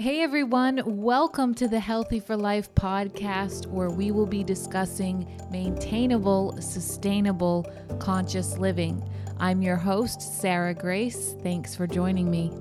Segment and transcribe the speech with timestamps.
[0.00, 6.56] Hey everyone, welcome to the Healthy for Life podcast, where we will be discussing maintainable,
[6.62, 7.66] sustainable,
[7.98, 9.02] conscious living.
[9.38, 11.34] I'm your host, Sarah Grace.
[11.42, 12.52] Thanks for joining me.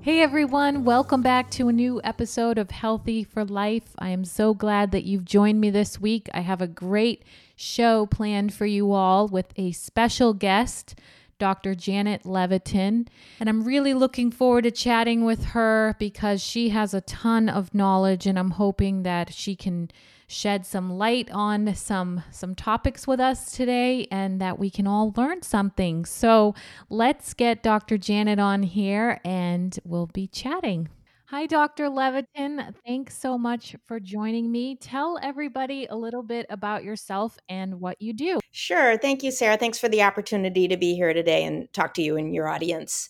[0.00, 3.94] Hey everyone, welcome back to a new episode of Healthy for Life.
[4.00, 6.28] I am so glad that you've joined me this week.
[6.34, 7.22] I have a great
[7.54, 10.96] show planned for you all with a special guest.
[11.42, 11.74] Dr.
[11.74, 13.08] Janet Levatin.
[13.40, 17.74] And I'm really looking forward to chatting with her because she has a ton of
[17.74, 19.90] knowledge and I'm hoping that she can
[20.28, 25.12] shed some light on some some topics with us today and that we can all
[25.16, 26.04] learn something.
[26.04, 26.54] So,
[26.88, 27.98] let's get Dr.
[27.98, 30.90] Janet on here and we'll be chatting.
[31.32, 31.84] Hi, Dr.
[31.84, 32.74] Levatin.
[32.86, 34.76] Thanks so much for joining me.
[34.76, 38.38] Tell everybody a little bit about yourself and what you do.
[38.50, 38.98] Sure.
[38.98, 39.56] Thank you, Sarah.
[39.56, 43.08] Thanks for the opportunity to be here today and talk to you and your audience.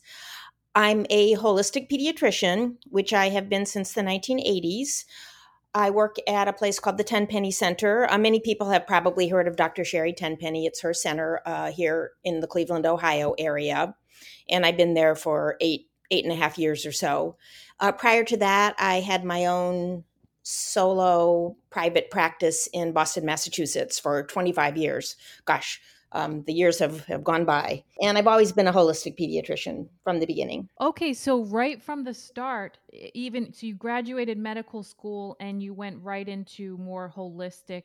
[0.76, 5.04] I'm a holistic pediatrician, which I have been since the 1980s.
[5.74, 8.08] I work at a place called the Tenpenny Center.
[8.08, 9.84] Uh, many people have probably heard of Dr.
[9.84, 10.64] Sherry Tenpenny.
[10.64, 13.96] It's her center uh, here in the Cleveland, Ohio area.
[14.48, 17.36] And I've been there for eight, eight and a half years or so.
[17.82, 20.04] Uh, prior to that, I had my own
[20.44, 25.16] solo private practice in Boston, Massachusetts for 25 years.
[25.46, 25.80] Gosh,
[26.12, 27.82] um, the years have, have gone by.
[28.00, 30.68] And I've always been a holistic pediatrician from the beginning.
[30.80, 32.78] Okay, so right from the start,
[33.14, 37.82] even so you graduated medical school and you went right into more holistic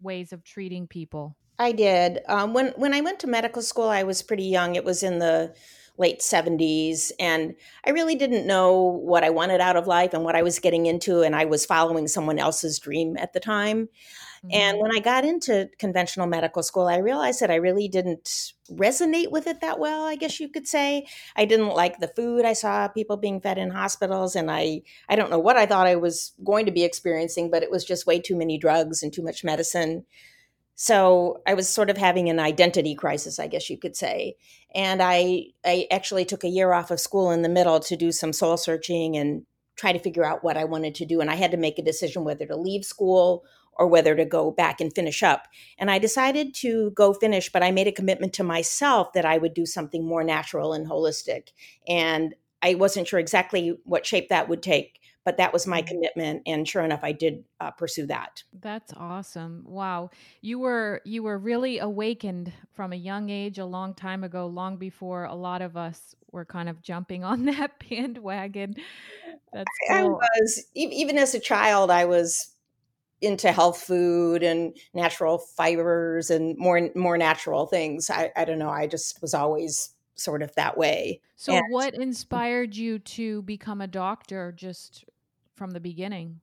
[0.00, 1.36] ways of treating people.
[1.58, 2.20] I did.
[2.28, 4.74] Um, when when I went to medical school, I was pretty young.
[4.74, 5.54] It was in the
[5.96, 7.54] late 70s and
[7.86, 10.86] i really didn't know what i wanted out of life and what i was getting
[10.86, 13.88] into and i was following someone else's dream at the time.
[14.44, 14.48] Mm-hmm.
[14.52, 19.30] and when i got into conventional medical school i realized that i really didn't resonate
[19.30, 21.06] with it that well i guess you could say.
[21.36, 25.16] I didn't like the food i saw people being fed in hospitals and i i
[25.16, 28.06] don't know what i thought i was going to be experiencing but it was just
[28.06, 30.04] way too many drugs and too much medicine
[30.74, 34.36] so I was sort of having an identity crisis, I guess you could say.
[34.74, 38.12] And I I actually took a year off of school in the middle to do
[38.12, 39.44] some soul searching and
[39.76, 41.20] try to figure out what I wanted to do.
[41.20, 43.44] And I had to make a decision whether to leave school
[43.76, 45.48] or whether to go back and finish up.
[45.78, 49.38] And I decided to go finish, but I made a commitment to myself that I
[49.38, 51.48] would do something more natural and holistic.
[51.88, 55.88] And I wasn't sure exactly what shape that would take but that was my mm-hmm.
[55.88, 58.42] commitment and sure enough i did uh, pursue that.
[58.60, 59.64] That's awesome.
[59.66, 60.10] Wow.
[60.42, 64.76] You were you were really awakened from a young age a long time ago long
[64.76, 68.74] before a lot of us were kind of jumping on that bandwagon.
[69.52, 70.20] That's cool.
[70.22, 72.50] i was even as a child i was
[73.20, 78.10] into health food and natural fibers and more more natural things.
[78.10, 81.20] I, I don't know i just was always sort of that way.
[81.36, 85.04] So and, what inspired you to become a doctor just
[85.54, 86.40] from the beginning?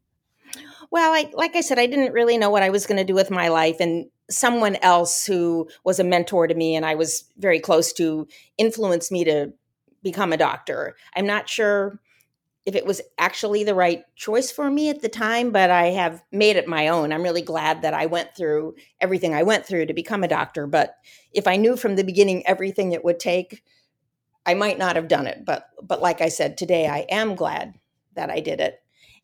[0.90, 3.14] Well, I, like I said, I didn't really know what I was going to do
[3.14, 3.78] with my life.
[3.80, 8.28] And someone else who was a mentor to me and I was very close to
[8.58, 9.54] influenced me to
[10.04, 10.96] become a doctor.
[11.16, 12.00] I'm not sure
[12.66, 16.24] if it was actually the right choice for me at the time, but I have
[16.32, 17.12] made it my own.
[17.12, 20.68] I'm really glad that I went through everything I went through to become a doctor.
[20.68, 20.96] But
[21.34, 23.64] if I knew from the beginning everything it would take,
[24.46, 25.44] I might not have done it.
[25.44, 27.76] But but like I said today, I am glad
[28.14, 28.80] that I did it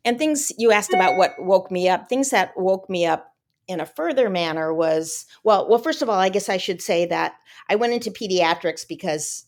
[0.06, 3.34] and things you asked about what woke me up things that woke me up
[3.68, 7.06] in a further manner was well well first of all i guess i should say
[7.06, 7.36] that
[7.70, 9.46] i went into pediatrics because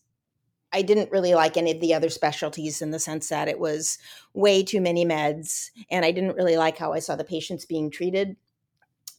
[0.74, 3.98] i didn't really like any of the other specialties in the sense that it was
[4.34, 7.90] way too many meds and i didn't really like how i saw the patients being
[7.90, 8.36] treated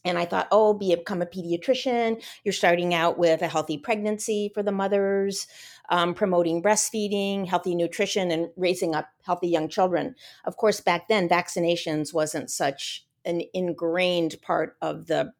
[0.03, 2.23] and I thought, oh, become a pediatrician.
[2.43, 5.47] You're starting out with a healthy pregnancy for the mothers,
[5.89, 10.15] um, promoting breastfeeding, healthy nutrition, and raising up healthy young children.
[10.45, 15.33] Of course, back then, vaccinations wasn't such an ingrained part of the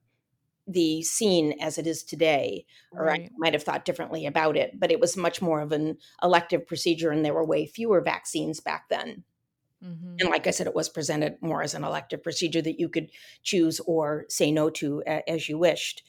[0.67, 3.23] the scene as it is today or right.
[3.23, 6.67] i might have thought differently about it but it was much more of an elective
[6.67, 9.23] procedure and there were way fewer vaccines back then
[9.83, 10.15] Mm-hmm.
[10.19, 13.09] And like I said, it was presented more as an elective procedure that you could
[13.43, 16.03] choose or say no to as you wished.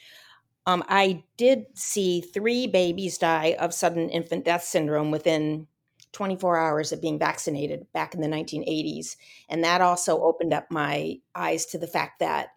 [0.66, 5.66] Um, I did see three babies die of sudden infant death syndrome within
[6.12, 9.16] 24 hours of being vaccinated back in the 1980s.
[9.48, 12.50] And that also opened up my eyes to the fact that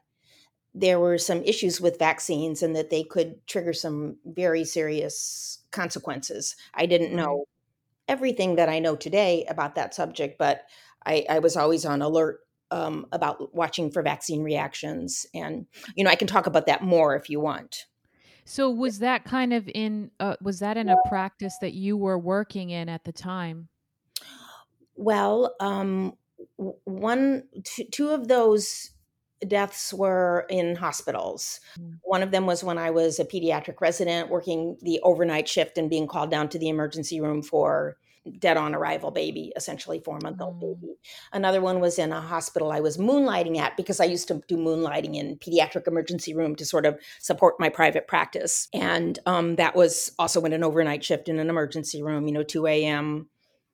[0.73, 6.55] there were some issues with vaccines and that they could trigger some very serious consequences.
[6.73, 7.45] I didn't know
[8.07, 10.65] everything that I know today about that subject, but
[11.05, 12.39] I, I was always on alert
[12.71, 15.25] um, about watching for vaccine reactions.
[15.33, 17.85] And, you know, I can talk about that more if you want.
[18.45, 22.19] So was that kind of in, uh, was that in a practice that you were
[22.19, 23.69] working in at the time?
[24.95, 26.13] Well, um,
[26.57, 27.43] one,
[27.91, 28.91] two of those
[29.47, 31.59] deaths were in hospitals.
[31.79, 31.99] Mm.
[32.03, 35.89] One of them was when I was a pediatric resident working the overnight shift and
[35.89, 37.97] being called down to the emergency room for
[38.39, 40.61] dead on arrival baby, essentially four month old mm.
[40.61, 40.95] baby.
[41.31, 44.57] Another one was in a hospital I was moonlighting at because I used to do
[44.57, 48.67] moonlighting in pediatric emergency room to sort of support my private practice.
[48.73, 52.43] And um, that was also in an overnight shift in an emergency room, you know,
[52.43, 53.29] 2 a.m.,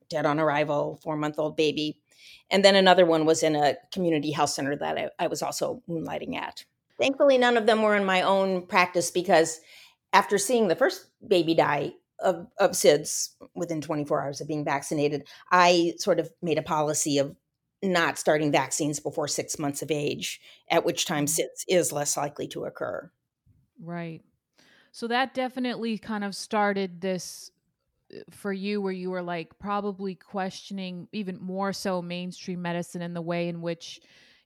[0.09, 1.97] dead on arrival, four month old baby.
[2.49, 5.81] And then another one was in a community health center that I, I was also
[5.89, 6.65] moonlighting at.
[6.99, 9.61] Thankfully, none of them were in my own practice because
[10.13, 15.27] after seeing the first baby die, of, of SIDS within 24 hours of being vaccinated,
[15.51, 17.35] I sort of made a policy of
[17.83, 20.39] not starting vaccines before six months of age,
[20.69, 21.41] at which time mm-hmm.
[21.41, 23.11] SIDS is less likely to occur.
[23.81, 24.21] Right.
[24.91, 27.51] So that definitely kind of started this
[28.13, 33.15] uh, for you where you were like probably questioning even more so mainstream medicine and
[33.15, 34.01] the way in which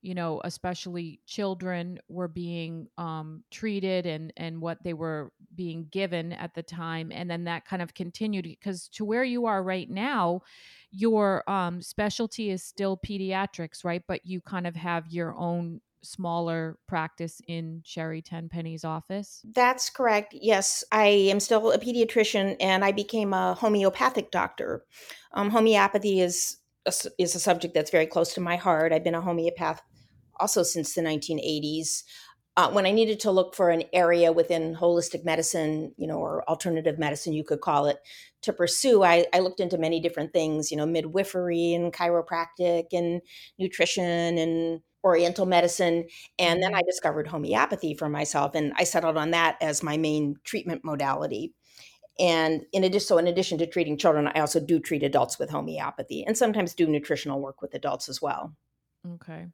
[0.06, 6.32] you know, especially children were being um, treated and and what they were being given
[6.32, 9.90] at the time, and then that kind of continued because to where you are right
[9.90, 10.42] now,
[10.92, 14.04] your um, specialty is still pediatrics, right?
[14.08, 19.42] But you kind of have your own smaller practice in Sherry Tenpenny's office?
[19.56, 20.36] That's correct.
[20.40, 24.86] Yes, I am still a pediatrician and I became a homeopathic doctor.
[25.34, 26.58] Um, homeopathy is
[27.18, 28.94] is a subject that's very close to my heart.
[28.94, 29.82] I've been a homeopath
[30.40, 32.04] also since the 1980s.
[32.58, 36.48] Uh, when I needed to look for an area within holistic medicine, you know, or
[36.50, 37.98] alternative medicine, you could call it,
[38.44, 43.22] to pursue, I, I looked into many different things, you know, midwifery and chiropractic and
[43.60, 46.08] nutrition and oriental medicine.
[46.40, 46.88] And then I mm-hmm.
[46.88, 51.54] discovered homeopathy for myself, and I settled on that as my main treatment modality.
[52.20, 55.50] And in addition, so in addition to treating children, I also do treat adults with
[55.50, 58.56] homeopathy and sometimes do nutritional work with adults as well.
[59.16, 59.48] Okay.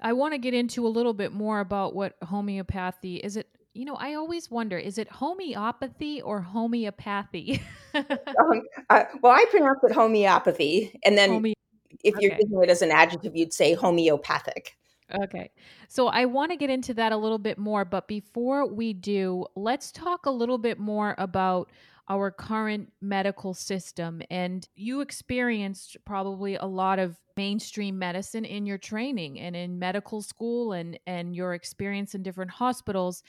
[0.00, 3.36] I want to get into a little bit more about what homeopathy is.
[3.36, 7.62] It you know I always wonder is it homeopathy or homeopathy?
[7.94, 11.52] um, uh, well, I pronounce it homeopathy, and then Home-
[12.04, 14.76] if you're using it as an adjective, you'd say homeopathic.
[15.14, 15.50] Okay.
[15.88, 19.46] So I want to get into that a little bit more, but before we do,
[19.54, 21.70] let's talk a little bit more about
[22.08, 24.22] our current medical system.
[24.30, 30.22] And you experienced probably a lot of mainstream medicine in your training and in medical
[30.22, 33.22] school and, and your experience in different hospitals.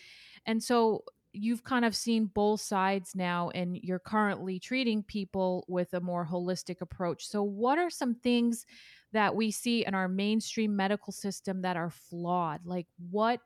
[0.45, 1.03] And so
[1.33, 6.25] you've kind of seen both sides now and you're currently treating people with a more
[6.25, 7.27] holistic approach.
[7.27, 8.65] So, what are some things
[9.13, 12.61] that we see in our mainstream medical system that are flawed?
[12.65, 13.41] Like, what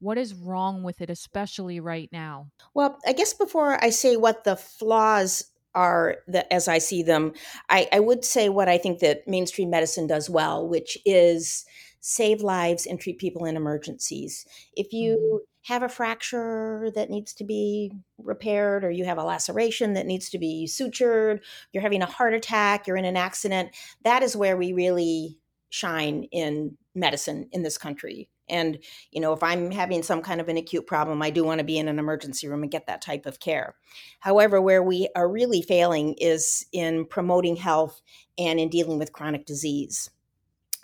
[0.00, 2.48] what is wrong with it, especially right now?
[2.74, 7.32] Well, I guess before I say what the flaws are that as I see them,
[7.68, 11.64] I, I would say what I think that mainstream medicine does well, which is
[12.00, 14.46] save lives and treat people in emergencies.
[14.74, 15.72] If you mm-hmm.
[15.72, 20.30] have a fracture that needs to be repaired, or you have a laceration that needs
[20.30, 21.40] to be sutured,
[21.72, 23.70] you're having a heart attack, you're in an accident,
[24.04, 25.38] that is where we really
[25.70, 28.28] shine in medicine in this country.
[28.48, 28.78] And,
[29.10, 31.64] you know, if I'm having some kind of an acute problem, I do want to
[31.64, 33.74] be in an emergency room and get that type of care.
[34.20, 38.00] However, where we are really failing is in promoting health
[38.38, 40.10] and in dealing with chronic disease.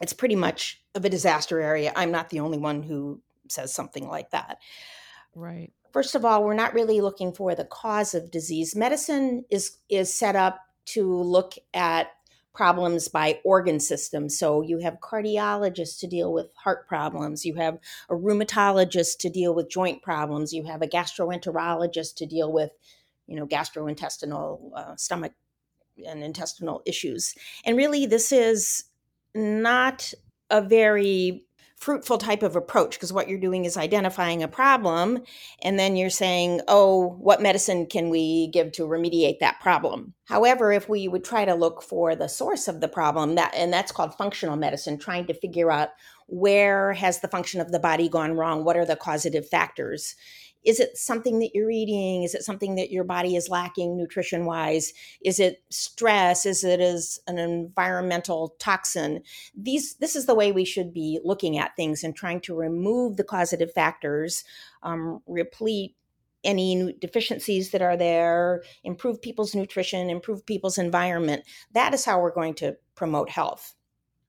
[0.01, 1.93] It's pretty much of a disaster area.
[1.95, 4.59] I'm not the only one who says something like that.
[5.35, 5.73] Right.
[5.93, 8.75] First of all, we're not really looking for the cause of disease.
[8.75, 12.09] Medicine is is set up to look at
[12.55, 14.29] problems by organ system.
[14.29, 19.55] So you have cardiologists to deal with heart problems, you have a rheumatologist to deal
[19.55, 22.71] with joint problems, you have a gastroenterologist to deal with,
[23.27, 25.33] you know, gastrointestinal uh, stomach
[26.07, 27.35] and intestinal issues.
[27.65, 28.85] And really, this is
[29.35, 30.13] not
[30.51, 31.45] a very
[31.85, 35.23] fruitful type of approach because what you're doing is identifying a problem
[35.63, 40.15] and then you're saying, oh, what medicine can we give to remediate that problem?
[40.25, 43.71] However, if we would try to look for the source of the problem, that and
[43.71, 45.91] that's called functional medicine, trying to figure out
[46.27, 48.65] where has the function of the body gone wrong?
[48.65, 50.15] What are the causative factors?
[50.65, 52.23] Is it something that you're eating?
[52.23, 54.93] Is it something that your body is lacking nutrition wise
[55.23, 56.47] is it stress?
[56.47, 59.23] Is it as an environmental toxin?
[59.57, 63.17] These this is the way we should be looking at things and trying to remove
[63.17, 64.45] the causative factors
[64.83, 65.97] um, replete
[66.43, 71.45] any deficiencies that are there improve people's nutrition improve people's environment.
[71.73, 73.75] That is how we're going to promote health.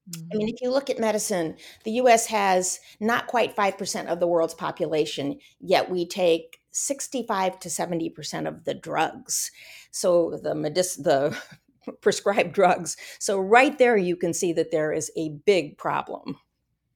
[0.09, 0.29] Mm-hmm.
[0.33, 4.27] I mean, if you look at medicine, the US has not quite 5% of the
[4.27, 9.51] world's population, yet we take 65 to 70% of the drugs.
[9.91, 11.37] So the medic- the
[12.01, 12.97] prescribed drugs.
[13.19, 16.37] So, right there, you can see that there is a big problem.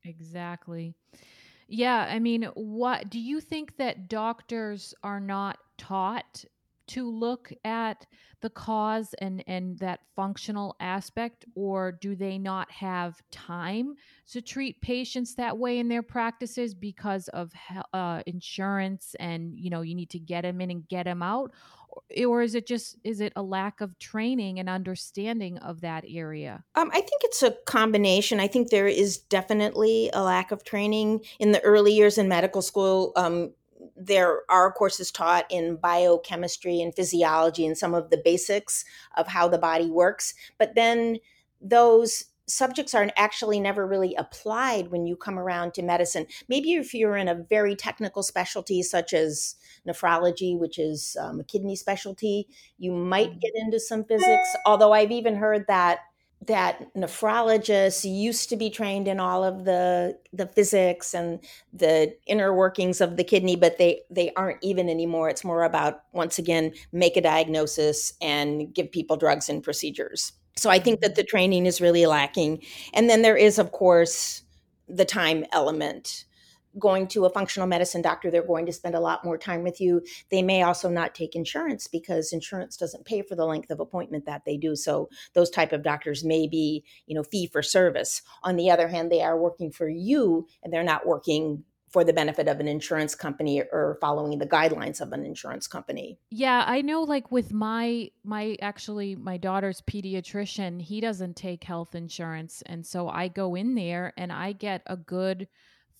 [0.03, 0.95] Exactly.
[1.67, 2.07] Yeah.
[2.09, 6.43] I mean, what do you think that doctors are not taught
[6.89, 8.05] to look at
[8.41, 13.95] the cause and and that functional aspect or do they not have time
[14.27, 17.51] to treat patients that way in their practices because of
[17.93, 21.51] uh, insurance and you know you need to get them in and get them out?
[22.25, 26.63] Or is it just is it a lack of training and understanding of that area?
[26.75, 28.39] Um, i think it's a combination.
[28.39, 32.61] I think there is definitely a lack of training in the early years in medical
[32.61, 33.51] school um,
[33.95, 39.47] there are courses taught in biochemistry and physiology and some of the basics of how
[39.47, 40.33] the body works.
[40.57, 41.19] But then
[41.61, 46.25] those subjects are actually never really applied when you come around to medicine.
[46.47, 49.55] Maybe if you're in a very technical specialty such as
[49.87, 53.39] nephrology which is um, a kidney specialty you might mm-hmm.
[53.39, 54.55] get into some physics.
[54.65, 55.99] Although i've even heard that
[56.47, 61.39] that nephrologists used to be trained in all of the the physics and
[61.73, 65.29] the inner workings of the kidney but they they aren't even anymore.
[65.29, 70.31] It's more about once again make a diagnosis and give people drugs and procedures.
[70.55, 71.15] So i think that mm-hmm.
[71.15, 72.63] the training is really lacking.
[72.93, 74.43] And then there is of course
[74.87, 76.25] the time element
[76.77, 79.81] going to a functional medicine doctor they're going to spend a lot more time with
[79.81, 80.01] you.
[80.29, 84.25] They may also not take insurance because insurance doesn't pay for the length of appointment
[84.25, 84.75] that they do.
[84.75, 88.21] So those type of doctors may be you know fee for service.
[88.43, 92.13] On the other hand they are working for you and they're not working for the
[92.13, 96.19] benefit of an insurance company or following the guidelines of an insurance company.
[96.29, 101.95] Yeah, I know like with my my actually my daughter's pediatrician, he doesn't take health
[101.95, 102.61] insurance.
[102.65, 105.47] And so I go in there and I get a good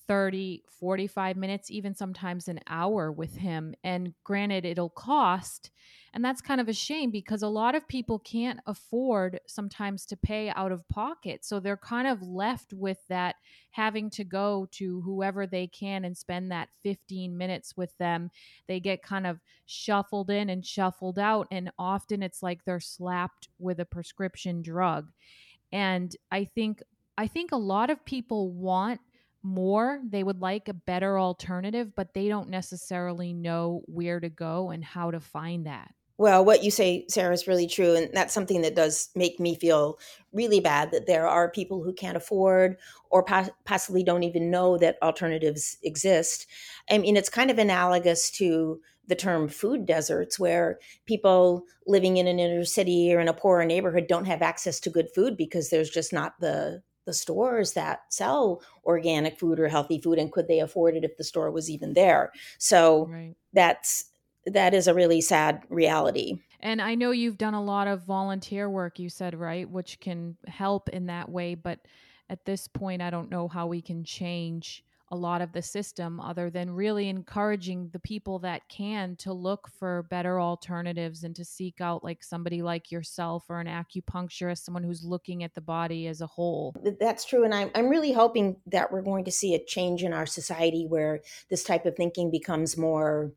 [0.09, 3.75] 30, 45 minutes, even sometimes an hour with him.
[3.83, 5.69] And granted, it'll cost.
[6.15, 10.17] And that's kind of a shame because a lot of people can't afford sometimes to
[10.17, 11.45] pay out of pocket.
[11.45, 13.35] So they're kind of left with that
[13.69, 18.31] having to go to whoever they can and spend that 15 minutes with them.
[18.67, 21.47] They get kind of shuffled in and shuffled out.
[21.51, 25.11] And often it's like they're slapped with a prescription drug.
[25.71, 26.81] And I think
[27.15, 29.01] I think a lot of people want
[29.43, 29.99] more.
[30.07, 34.83] They would like a better alternative, but they don't necessarily know where to go and
[34.83, 35.93] how to find that.
[36.17, 37.95] Well, what you say, Sarah, is really true.
[37.95, 39.97] And that's something that does make me feel
[40.33, 42.75] really bad that there are people who can't afford
[43.09, 43.23] or
[43.63, 46.45] possibly don't even know that alternatives exist.
[46.91, 52.27] I mean, it's kind of analogous to the term food deserts, where people living in
[52.27, 55.69] an inner city or in a poorer neighborhood don't have access to good food because
[55.69, 60.47] there's just not the the stores that sell organic food or healthy food and could
[60.47, 63.35] they afford it if the store was even there so right.
[63.53, 64.05] that's
[64.45, 68.69] that is a really sad reality and i know you've done a lot of volunteer
[68.69, 71.79] work you said right which can help in that way but
[72.29, 76.19] at this point i don't know how we can change a lot of the system
[76.19, 81.43] other than really encouraging the people that can to look for better alternatives and to
[81.43, 86.07] seek out like somebody like yourself or an acupuncturist someone who's looking at the body
[86.07, 86.75] as a whole.
[86.99, 90.13] That's true and i'm, I'm really hoping that we're going to see a change in
[90.13, 93.31] our society where this type of thinking becomes more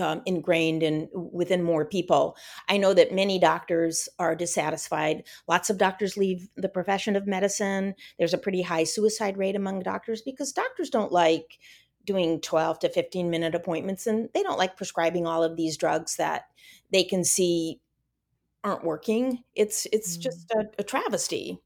[0.00, 2.36] um, ingrained in within more people.
[2.68, 5.24] I know that many doctors are dissatisfied.
[5.48, 7.94] Lots of doctors leave the profession of medicine.
[8.18, 11.58] There's a pretty high suicide rate among doctors because doctors don't like
[12.04, 16.16] doing 12 to 15 minute appointments and they don't like prescribing all of these drugs
[16.16, 16.46] that
[16.90, 17.80] they can see
[18.64, 19.42] aren't working.
[19.54, 20.20] It's it's mm.
[20.20, 21.58] just a, a travesty.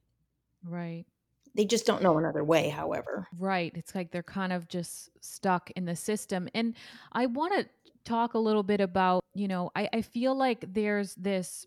[0.65, 1.05] Right.
[1.55, 3.27] They just don't know another way, however.
[3.39, 3.73] Right.
[3.75, 6.49] It's like they're kind of just stuck in the system.
[6.55, 6.75] And
[7.13, 7.67] I want to
[8.07, 11.67] talk a little bit about, you know, I, I feel like there's this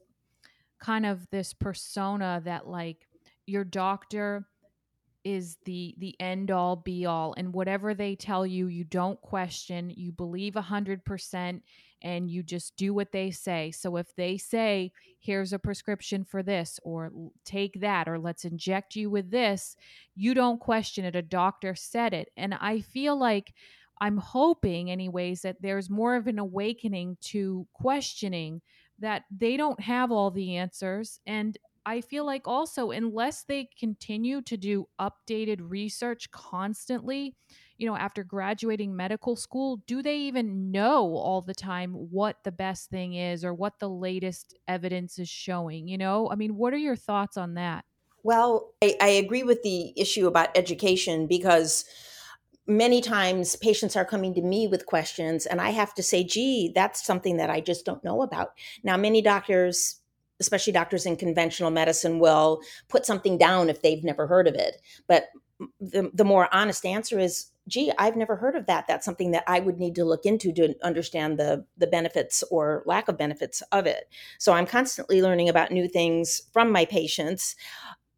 [0.80, 3.08] kind of this persona that like
[3.46, 4.48] your doctor
[5.26, 9.92] is the the end all be all and whatever they tell you you don't question
[9.98, 11.62] you believe a hundred percent
[12.02, 13.72] and you just do what they say.
[13.72, 17.12] So if they say here's a prescription for this or
[17.44, 19.76] take that or let's inject you with this
[20.16, 21.16] you don't question it.
[21.16, 22.30] A doctor said it.
[22.38, 23.54] And i feel like
[24.02, 28.62] I'm hoping, anyways, that there's more of an awakening to questioning
[29.00, 31.20] that they don't have all the answers.
[31.26, 37.36] And I feel like also, unless they continue to do updated research constantly,
[37.78, 42.52] you know, after graduating medical school, do they even know all the time what the
[42.52, 45.88] best thing is or what the latest evidence is showing?
[45.88, 47.86] You know, I mean, what are your thoughts on that?
[48.24, 51.86] Well, I, I agree with the issue about education because
[52.68, 56.72] many times patients are coming to me with questions and i have to say gee
[56.76, 58.52] that's something that i just don't know about
[58.84, 60.00] now many doctors
[60.40, 64.82] especially doctors in conventional medicine, will put something down if they've never heard of it.
[65.08, 65.26] But
[65.80, 68.88] the, the more honest answer is, gee, I've never heard of that.
[68.88, 72.84] That's something that I would need to look into to understand the the benefits or
[72.86, 74.10] lack of benefits of it.
[74.40, 77.56] So I'm constantly learning about new things from my patients.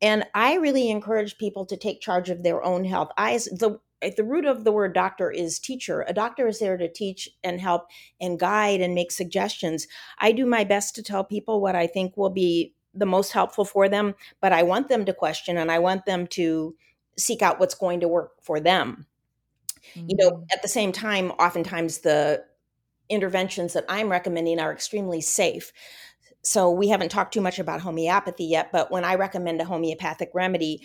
[0.02, 3.10] And I really encourage people to take charge of their own health.
[3.18, 6.06] I the at the root of the word doctor is teacher.
[6.08, 7.88] A doctor is there to teach and help
[8.20, 9.88] and guide and make suggestions.
[10.20, 13.66] I do my best to tell people what I think will be the most helpful
[13.66, 16.76] for them, but I want them to question and I want them to
[17.18, 19.06] seek out what's going to work for them.
[19.96, 20.08] Mm-hmm.
[20.10, 20.46] You know, mm.
[20.52, 22.44] at the same time, oftentimes the
[23.10, 25.72] interventions that I'm recommending are extremely safe.
[26.44, 30.32] So we haven't talked too much about homeopathy yet, but when I recommend a homeopathic
[30.34, 30.82] remedy,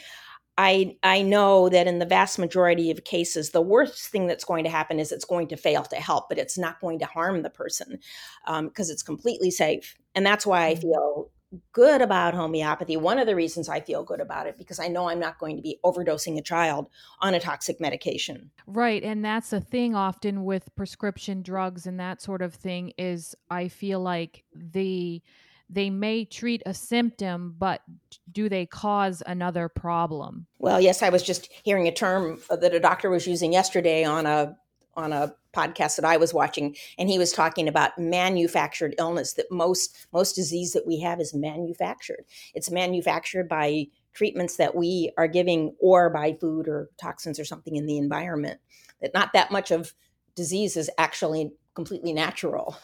[0.59, 4.65] I I know that in the vast majority of cases, the worst thing that's going
[4.65, 7.43] to happen is it's going to fail to help, but it's not going to harm
[7.43, 7.99] the person
[8.47, 9.97] because um, it's completely safe.
[10.15, 10.83] And that's why I mm-hmm.
[10.83, 11.31] feel
[11.73, 12.97] good about homeopathy.
[12.97, 15.57] One of the reasons I feel good about it because I know I'm not going
[15.57, 16.89] to be overdosing a child
[17.21, 18.51] on a toxic medication.
[18.67, 23.35] Right, and that's the thing often with prescription drugs and that sort of thing is
[23.51, 25.23] I feel like the
[25.69, 27.83] they may treat a symptom, but
[28.31, 30.47] do they cause another problem?
[30.59, 34.27] Well, yes, I was just hearing a term that a doctor was using yesterday on
[34.27, 34.57] a
[34.95, 39.35] on a podcast that I was watching, and he was talking about manufactured illness.
[39.35, 42.25] That most most disease that we have is manufactured.
[42.55, 47.77] It's manufactured by treatments that we are giving, or by food or toxins or something
[47.77, 48.61] in the environment.
[49.01, 49.93] That not that much of
[50.35, 52.77] disease is actually completely natural.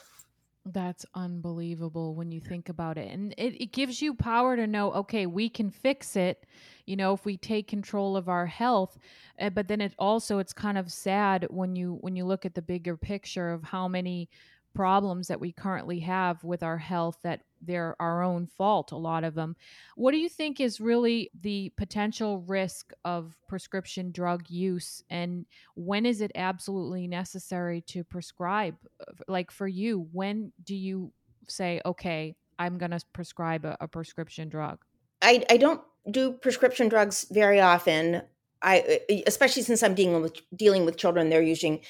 [0.64, 3.11] That's unbelievable when you think about it.
[3.11, 6.47] And it, it gives you power to know, okay, we can fix it,
[6.87, 8.97] you know, if we take control of our health.
[9.40, 12.54] Uh, but then it also it's kind of sad when you when you look at
[12.54, 14.28] the bigger picture of how many
[14.73, 19.25] problems that we currently have with our health that they're our own fault a lot
[19.25, 19.57] of them
[19.97, 26.04] what do you think is really the potential risk of prescription drug use and when
[26.04, 31.13] is it absolutely necessary to prescribe uh, like for you when do you
[31.49, 34.78] say okay i'm going to prescribe a, a prescription drug
[35.23, 38.23] I, I don't do prescription drugs very often.
[38.60, 41.80] I uh, especially since I'm dealing with dealing with children, they're using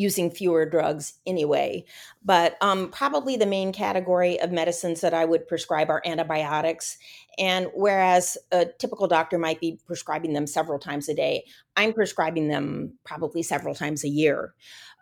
[0.00, 1.84] using fewer drugs anyway.
[2.24, 6.96] But um, probably the main category of medicines that I would prescribe are antibiotics.
[7.38, 11.44] And whereas a typical doctor might be prescribing them several times a day,
[11.76, 14.54] I'm prescribing them probably several times a year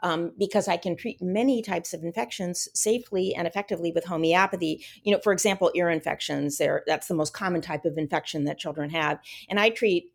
[0.03, 4.85] um, because I can treat many types of infections safely and effectively with homeopathy.
[5.05, 8.91] You know, for example, ear infections, that's the most common type of infection that children
[8.91, 9.21] have.
[9.49, 10.13] And I treat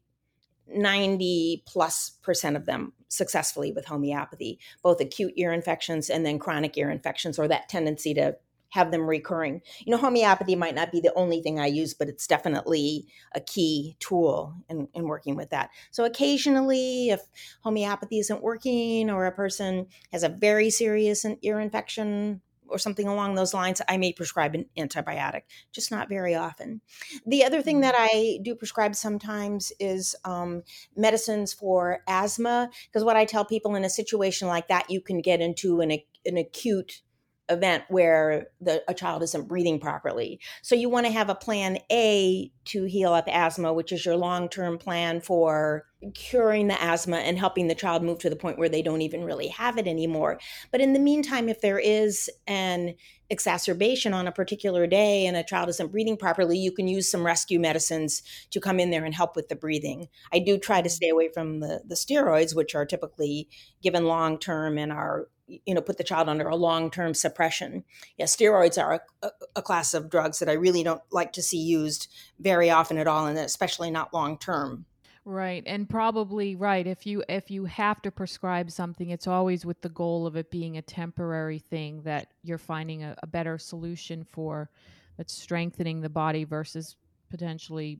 [0.67, 6.77] 90 plus percent of them successfully with homeopathy, both acute ear infections and then chronic
[6.77, 8.35] ear infections, or that tendency to
[8.73, 9.61] have them recurring.
[9.85, 13.39] You know, homeopathy might not be the only thing I use, but it's definitely a
[13.39, 15.69] key tool in, in working with that.
[15.91, 17.21] So occasionally, if
[17.61, 23.35] homeopathy isn't working or a person has a very serious ear infection, or something along
[23.35, 26.81] those lines, I may prescribe an antibiotic, just not very often.
[27.25, 28.17] The other thing that mm-hmm.
[28.17, 30.63] I do prescribe sometimes is um,
[30.95, 35.21] medicines for asthma, because what I tell people in a situation like that, you can
[35.21, 35.91] get into an,
[36.25, 37.01] an acute
[37.49, 40.39] event where the a child isn't breathing properly.
[40.61, 44.15] So you want to have a plan A to heal up asthma, which is your
[44.15, 48.69] long-term plan for curing the asthma and helping the child move to the point where
[48.69, 50.39] they don't even really have it anymore.
[50.71, 52.95] But in the meantime, if there is an
[53.29, 57.25] exacerbation on a particular day and a child isn't breathing properly, you can use some
[57.25, 60.07] rescue medicines to come in there and help with the breathing.
[60.31, 60.93] I do try to mm-hmm.
[60.93, 63.49] stay away from the, the steroids, which are typically
[63.81, 65.27] given long term and are
[65.65, 67.83] you know put the child under a long-term suppression.
[68.17, 71.57] Yeah steroids are a, a, class of drugs that i really don't like to see
[71.57, 72.07] used
[72.39, 74.85] very often at all and especially not long term
[75.25, 79.79] right and probably right if you if you have to prescribe something it's always with
[79.81, 84.23] the goal of it being a temporary thing that you're finding a, a better solution
[84.23, 84.69] for
[85.17, 86.95] that's strengthening the body versus
[87.29, 87.99] potentially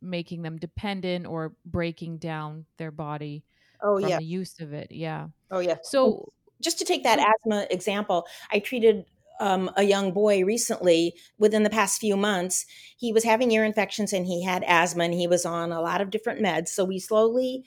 [0.00, 3.44] making them dependent or breaking down their body
[3.82, 4.18] oh from yeah.
[4.18, 5.28] the use of it yeah.
[5.50, 5.76] Oh yeah.
[5.82, 6.32] So oh.
[6.64, 9.04] Just to take that asthma example, I treated
[9.40, 12.66] um, a young boy recently within the past few months.
[12.96, 16.00] He was having ear infections and he had asthma and he was on a lot
[16.00, 16.68] of different meds.
[16.68, 17.64] So we slowly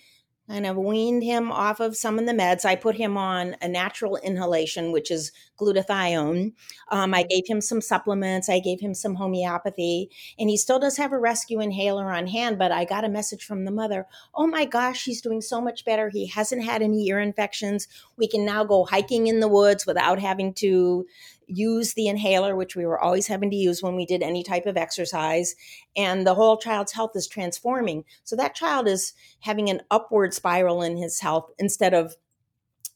[0.49, 2.65] kind of weaned him off of some of the meds.
[2.65, 6.53] I put him on a natural inhalation, which is glutathione.
[6.89, 8.49] Um, I gave him some supplements.
[8.49, 12.57] I gave him some homeopathy, and he still does have a rescue inhaler on hand.
[12.57, 14.05] But I got a message from the mother
[14.35, 16.09] Oh my gosh, he's doing so much better.
[16.09, 17.87] He hasn't had any ear infections.
[18.17, 21.05] We can now go hiking in the woods without having to
[21.47, 24.65] use the inhaler, which we were always having to use when we did any type
[24.65, 25.55] of exercise,
[25.95, 28.03] and the whole child's health is transforming.
[28.23, 32.15] So that child is having an upward spiral in his health instead of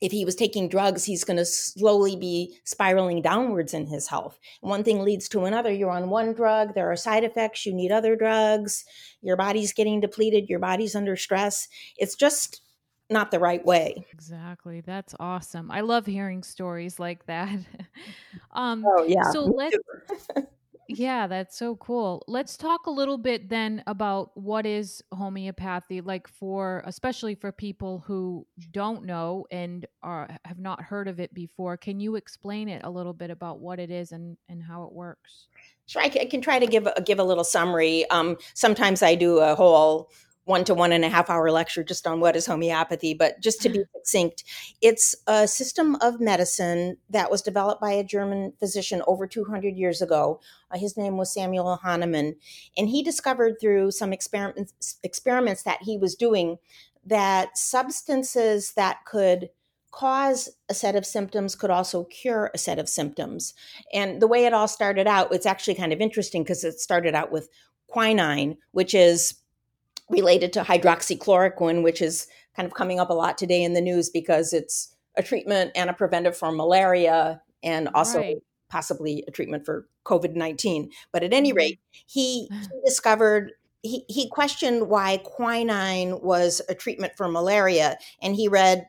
[0.01, 4.39] if he was taking drugs, he's going to slowly be spiraling downwards in his health.
[4.61, 5.71] One thing leads to another.
[5.71, 8.83] You're on one drug, there are side effects, you need other drugs,
[9.21, 11.67] your body's getting depleted, your body's under stress.
[11.97, 12.61] It's just
[13.11, 14.05] not the right way.
[14.13, 14.81] Exactly.
[14.81, 15.69] That's awesome.
[15.69, 17.59] I love hearing stories like that.
[18.51, 19.31] um, oh, yeah.
[19.31, 19.77] So let's.
[20.87, 22.23] yeah, that's so cool.
[22.27, 28.03] Let's talk a little bit then about what is homeopathy like for especially for people
[28.05, 31.77] who don't know and are have not heard of it before.
[31.77, 34.91] Can you explain it a little bit about what it is and and how it
[34.91, 35.47] works?
[35.87, 38.09] Sure, I can, try to give a, give a little summary.
[38.11, 40.09] Um, sometimes I do a whole
[40.45, 43.61] one to one and a half hour lecture just on what is homeopathy, but just
[43.61, 44.43] to be succinct,
[44.81, 50.01] it's a system of medicine that was developed by a German physician over 200 years
[50.01, 50.39] ago.
[50.71, 52.35] Uh, his name was Samuel Hahnemann,
[52.75, 56.57] and he discovered through some experiments experiments that he was doing
[57.05, 59.49] that substances that could
[59.91, 63.53] cause a set of symptoms could also cure a set of symptoms.
[63.93, 67.13] And the way it all started out, it's actually kind of interesting because it started
[67.13, 67.49] out with
[67.87, 69.35] quinine, which is
[70.11, 74.09] related to hydroxychloroquine, which is kind of coming up a lot today in the news
[74.09, 78.37] because it's a treatment and a preventive for malaria and also right.
[78.69, 80.91] possibly a treatment for COVID 19.
[81.11, 81.57] But at any mm-hmm.
[81.57, 83.53] rate, he, he discovered.
[83.83, 88.85] He, he questioned why quinine was a treatment for malaria, and he read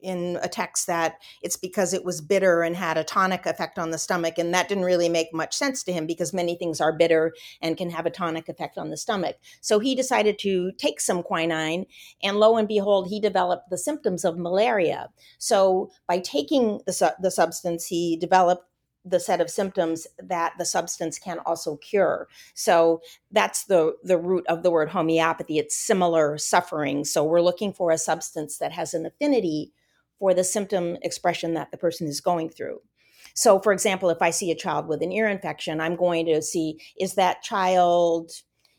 [0.00, 3.90] in a text that it's because it was bitter and had a tonic effect on
[3.90, 4.38] the stomach.
[4.38, 7.76] And that didn't really make much sense to him because many things are bitter and
[7.76, 9.36] can have a tonic effect on the stomach.
[9.60, 11.86] So he decided to take some quinine,
[12.22, 15.10] and lo and behold, he developed the symptoms of malaria.
[15.38, 18.64] So by taking the, su- the substance, he developed
[19.04, 22.28] the set of symptoms that the substance can also cure.
[22.54, 25.58] So that's the the root of the word homeopathy.
[25.58, 27.04] It's similar suffering.
[27.04, 29.72] So we're looking for a substance that has an affinity
[30.18, 32.80] for the symptom expression that the person is going through.
[33.34, 36.42] So, for example, if I see a child with an ear infection, I'm going to
[36.42, 38.32] see is that child,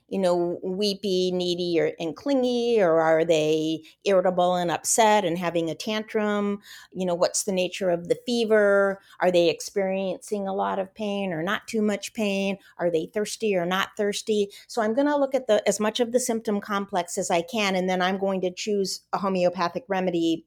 [0.09, 5.69] you know, weepy, needy, or and clingy, or are they irritable and upset and having
[5.69, 6.59] a tantrum?
[6.91, 8.99] You know, what's the nature of the fever?
[9.21, 12.57] Are they experiencing a lot of pain or not too much pain?
[12.79, 14.49] Are they thirsty or not thirsty?
[14.67, 17.43] So I'm going to look at the as much of the symptom complex as I
[17.43, 20.45] can, and then I'm going to choose a homeopathic remedy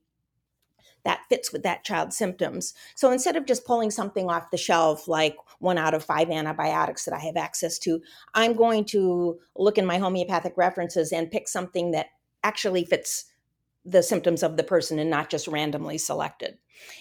[1.04, 2.74] that fits with that child's symptoms.
[2.94, 7.04] So instead of just pulling something off the shelf like one out of five antibiotics
[7.04, 8.00] that I have access to,
[8.34, 12.06] I'm going to look in my homeopathic references and pick something that
[12.44, 13.26] actually fits
[13.84, 16.56] the symptoms of the person and not just randomly selected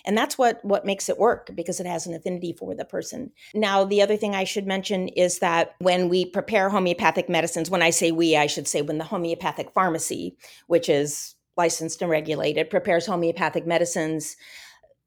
[0.05, 3.31] and that's what what makes it work because it has an affinity for the person
[3.53, 7.81] now the other thing i should mention is that when we prepare homeopathic medicines when
[7.81, 10.35] i say we i should say when the homeopathic pharmacy
[10.67, 14.37] which is licensed and regulated, prepares homeopathic medicines.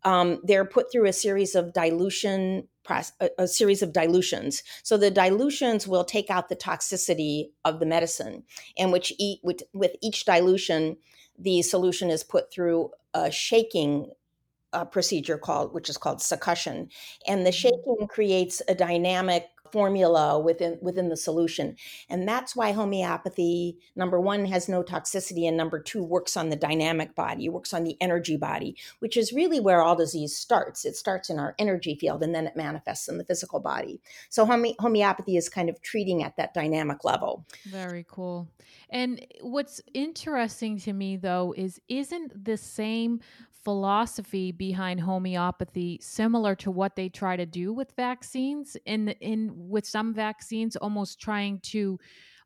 [0.04, 4.62] Um, they're put through a series of dilution a, a, series of dilutions.
[4.82, 8.42] So the dilutions will take out the toxicity of the medicine,
[8.76, 10.98] and which eat, with, with each dilution,
[11.38, 14.10] the solution is put through a shaking
[14.72, 16.88] uh, procedure called, which is called succussion,
[17.26, 17.68] and the mm-hmm.
[17.68, 21.74] shaking creates a dynamic formula within within the solution.
[22.08, 26.54] And that's why homeopathy number one has no toxicity and number two works on the
[26.54, 30.84] dynamic body works on the energy body which is really where all disease starts.
[30.84, 34.00] It starts in our energy field and then it manifests in the physical body.
[34.28, 37.44] So home- homeopathy is kind of treating at that dynamic level.
[37.64, 38.48] Very cool.
[38.90, 43.20] And what's interesting to me though is isn't the same
[43.64, 49.86] philosophy behind homeopathy similar to what they try to do with vaccines in in with
[49.86, 51.98] some vaccines almost trying to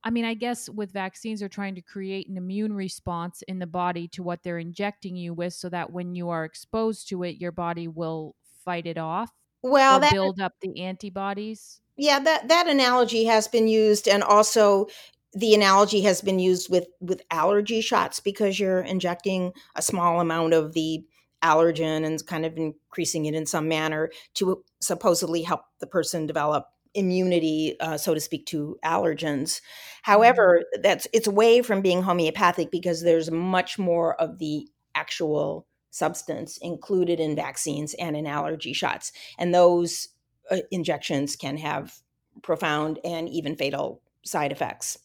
[0.05, 3.67] I mean, I guess with vaccines, they're trying to create an immune response in the
[3.67, 7.41] body to what they're injecting you with so that when you are exposed to it,
[7.41, 9.33] your body will fight it off.
[9.63, 11.81] Well, that, build up the antibodies.
[11.97, 14.07] Yeah, that, that analogy has been used.
[14.07, 14.87] And also,
[15.35, 20.55] the analogy has been used with with allergy shots because you're injecting a small amount
[20.55, 21.05] of the
[21.43, 26.67] allergen and kind of increasing it in some manner to supposedly help the person develop
[26.95, 29.61] immunity uh, so to speak to allergens
[30.03, 30.83] however mm-hmm.
[30.83, 37.21] that's it's away from being homeopathic because there's much more of the actual substance included
[37.21, 40.09] in vaccines and in allergy shots and those
[40.51, 42.01] uh, injections can have
[42.43, 44.99] profound and even fatal side effects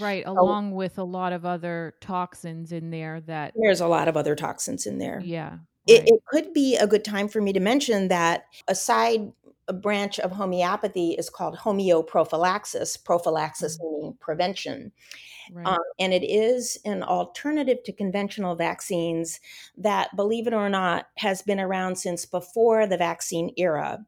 [0.00, 4.16] Right, along with a lot of other toxins in there that there's a lot of
[4.16, 5.20] other toxins in there.
[5.24, 5.50] Yeah.
[5.50, 5.58] Right.
[5.86, 8.46] It, it could be a good time for me to mention that
[9.68, 13.86] a branch of homeopathy is called homeoprophylaxis, prophylaxis mm-hmm.
[13.86, 14.92] meaning prevention.
[15.52, 15.66] Right.
[15.66, 19.38] Um, and it is an alternative to conventional vaccines
[19.76, 24.04] that, believe it or not, has been around since before the vaccine era.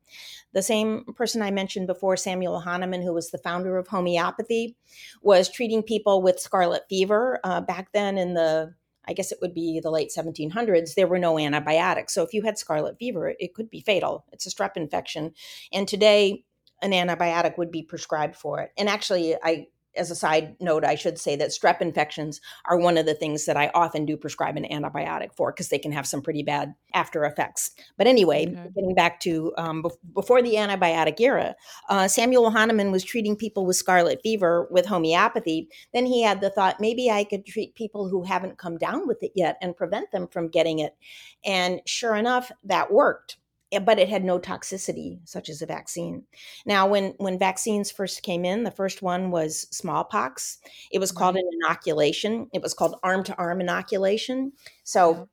[0.52, 4.76] The same person I mentioned before, Samuel Hahnemann, who was the founder of homeopathy,
[5.22, 8.74] was treating people with scarlet fever uh, back then in the
[9.08, 12.14] I guess it would be the late 1700s, there were no antibiotics.
[12.14, 14.24] So if you had scarlet fever, it could be fatal.
[14.32, 15.32] It's a strep infection.
[15.72, 16.44] And today,
[16.82, 18.70] an antibiotic would be prescribed for it.
[18.78, 19.66] And actually, I
[19.98, 23.44] as a side note, I should say that strep infections are one of the things
[23.46, 26.74] that I often do prescribe an antibiotic for because they can have some pretty bad
[26.94, 27.72] after effects.
[27.96, 28.68] But anyway, okay.
[28.74, 31.54] getting back to um, be- before the antibiotic era,
[31.88, 35.68] uh, Samuel Hahnemann was treating people with scarlet fever with homeopathy.
[35.92, 39.22] Then he had the thought maybe I could treat people who haven't come down with
[39.22, 40.96] it yet and prevent them from getting it.
[41.44, 43.38] And sure enough, that worked.
[43.72, 46.24] Eh, but it had no toxicity such as a vaccine.
[46.66, 50.58] Now, when when vaccines first came in, the first one was smallpox.
[50.90, 52.48] It was called an inoculation.
[52.52, 54.52] It was called arm to arm inoculation.
[54.84, 55.28] So.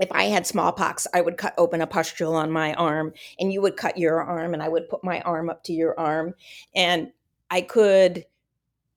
[0.00, 3.60] If I had smallpox, I would cut open a pustule on my arm, and you
[3.62, 6.34] would cut your arm, and I would put my arm up to your arm,
[6.74, 7.12] and
[7.50, 8.24] I could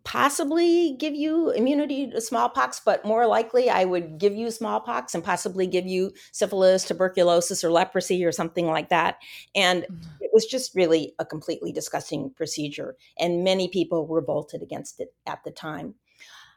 [0.04, 5.24] possibly give you immunity to smallpox, but more likely I would give you smallpox and
[5.24, 9.18] possibly give you syphilis, tuberculosis, or leprosy or something like that.
[9.56, 9.96] And mm-hmm.
[10.20, 12.96] it was just really a completely disgusting procedure.
[13.20, 15.96] And many people revolted against it at the time.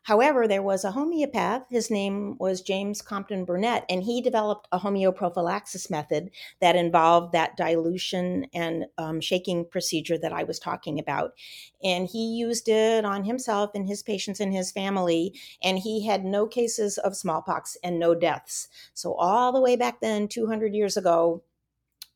[0.04, 1.62] However, there was a homeopath.
[1.70, 7.56] His name was James Compton Burnett, and he developed a homeoprophylaxis method that involved that
[7.56, 11.32] dilution and um, shaking procedure that I was talking about.
[11.82, 16.22] And he used it on himself and his patients and his family, and he had
[16.22, 18.68] no cases of smallpox and no deaths.
[18.92, 21.42] So, all the way back then, 200 years ago,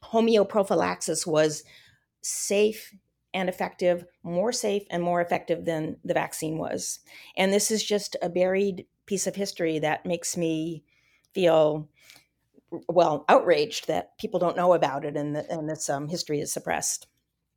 [0.05, 1.65] homeoprophylaxis was
[2.21, 2.95] safe
[3.35, 7.01] and effective, more safe and more effective than the vaccine was.
[7.37, 10.85] And this is just a buried piece of history that makes me
[11.33, 11.89] feel
[12.89, 16.53] well outraged that people don't know about it and, the, and this um, history is
[16.53, 17.07] suppressed.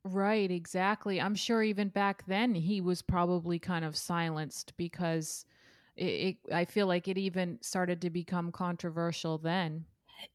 [0.04, 1.20] Right, exactly.
[1.20, 5.44] I'm sure even back then he was probably kind of silenced because
[5.96, 9.84] it, it, I feel like it even started to become controversial then.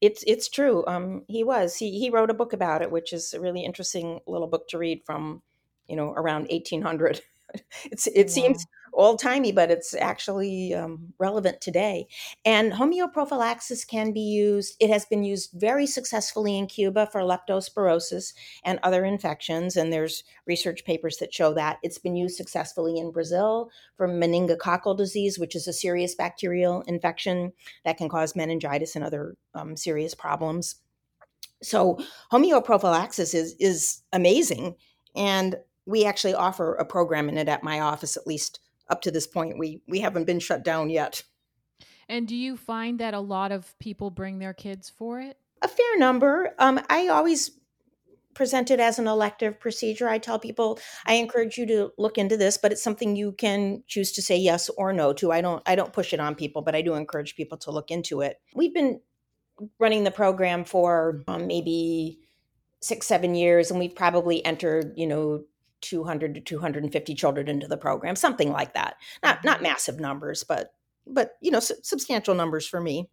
[0.00, 0.84] It's it's true.
[0.86, 1.76] Um, he was.
[1.76, 4.78] He he wrote a book about it, which is a really interesting little book to
[4.78, 5.42] read from,
[5.88, 7.20] you know, around 1800.
[7.84, 8.32] it's it wow.
[8.32, 8.66] seems
[8.98, 12.06] old timey, but it's actually um, relevant today.
[12.44, 18.34] And homeoprophylaxis can be used, it has been used very successfully in Cuba for leptospirosis
[18.64, 19.76] and other infections.
[19.76, 21.78] And there's research papers that show that.
[21.82, 27.52] It's been used successfully in Brazil for meningococcal disease, which is a serious bacterial infection
[27.84, 30.76] that can cause meningitis and other um, serious problems.
[31.62, 31.98] So
[32.32, 34.76] homeoprophylaxis is is amazing,
[35.16, 35.56] and
[35.88, 39.26] we actually offer a program in it at my office, at least up to this
[39.26, 39.58] point.
[39.58, 41.22] We we haven't been shut down yet.
[42.08, 45.38] And do you find that a lot of people bring their kids for it?
[45.62, 46.54] A fair number.
[46.58, 47.50] Um, i always
[48.34, 50.08] present it as an elective procedure.
[50.08, 53.82] I tell people i encourage you to look into this but it's something you can
[53.88, 55.32] choose to say yes or no to.
[55.32, 57.90] I don't i don't push it on people but i do encourage people to look
[57.90, 58.36] into it.
[58.54, 59.00] We've been
[59.80, 62.20] running the program for um, maybe
[62.80, 65.42] six seven years and we've probably entered you know
[65.82, 68.96] 200 to 250 children into the program something like that.
[69.22, 69.64] Not not mm-hmm.
[69.64, 70.72] massive numbers but
[71.06, 73.08] but you know su- substantial numbers for me.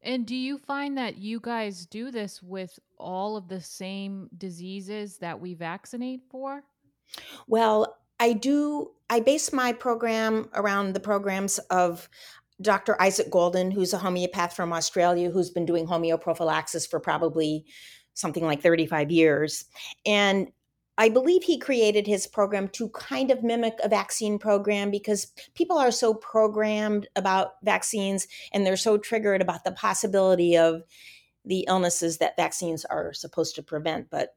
[0.00, 5.18] And do you find that you guys do this with all of the same diseases
[5.18, 6.62] that we vaccinate for?
[7.46, 12.08] Well i do i base my program around the programs of
[12.60, 17.64] dr isaac golden who's a homeopath from australia who's been doing homeoprophylaxis for probably
[18.18, 19.64] something like 35 years.
[20.04, 20.48] And
[20.98, 25.78] I believe he created his program to kind of mimic a vaccine program because people
[25.78, 30.82] are so programmed about vaccines and they're so triggered about the possibility of
[31.44, 34.34] the illnesses that vaccines are supposed to prevent, but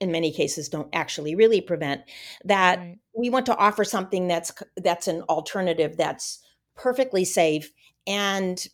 [0.00, 2.02] in many cases don't actually really prevent
[2.44, 2.98] that right.
[3.16, 6.40] we want to offer something that's that's an alternative that's
[6.74, 7.72] perfectly safe
[8.04, 8.66] and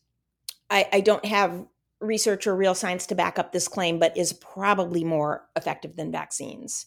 [0.70, 1.66] I, I don't have
[2.00, 6.10] research or real science to back up this claim but is probably more effective than
[6.10, 6.86] vaccines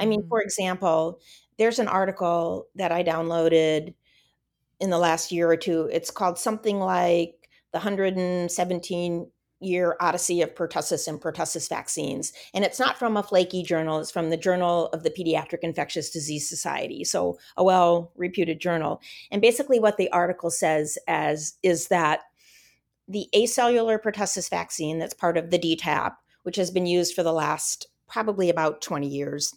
[0.00, 0.28] I mean, mm-hmm.
[0.28, 1.20] for example,
[1.58, 3.94] there's an article that I downloaded
[4.80, 5.88] in the last year or two.
[5.92, 9.26] It's called something like the 117
[9.60, 12.32] year odyssey of pertussis and pertussis vaccines.
[12.54, 16.10] And it's not from a flaky journal, it's from the Journal of the Pediatric Infectious
[16.10, 19.02] Disease Society, so a well reputed journal.
[19.30, 22.20] And basically, what the article says as is that
[23.06, 26.12] the acellular pertussis vaccine that's part of the DTaP,
[26.44, 29.54] which has been used for the last probably about 20 years.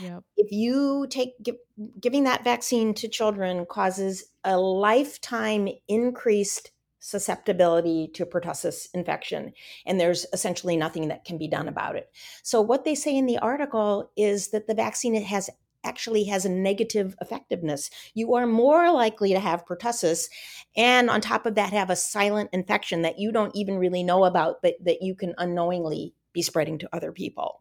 [0.00, 0.22] Yep.
[0.36, 1.56] If you take give,
[2.00, 9.52] giving that vaccine to children causes a lifetime increased susceptibility to pertussis infection
[9.84, 12.10] and there's essentially nothing that can be done about it.
[12.42, 15.48] So what they say in the article is that the vaccine has
[15.84, 17.90] actually has a negative effectiveness.
[18.14, 20.28] You are more likely to have pertussis
[20.76, 24.24] and on top of that have a silent infection that you don't even really know
[24.24, 27.55] about but that you can unknowingly be spreading to other people.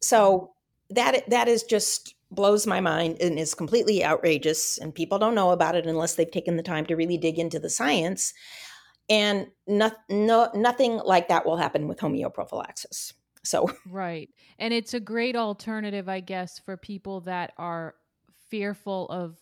[0.00, 0.52] So
[0.90, 5.50] that that is just blows my mind and is completely outrageous and people don't know
[5.50, 8.34] about it unless they've taken the time to really dig into the science.
[9.08, 13.14] And no, no, nothing like that will happen with homeoprophylaxis.
[13.42, 14.28] So right.
[14.58, 17.94] And it's a great alternative i guess for people that are
[18.48, 19.36] fearful of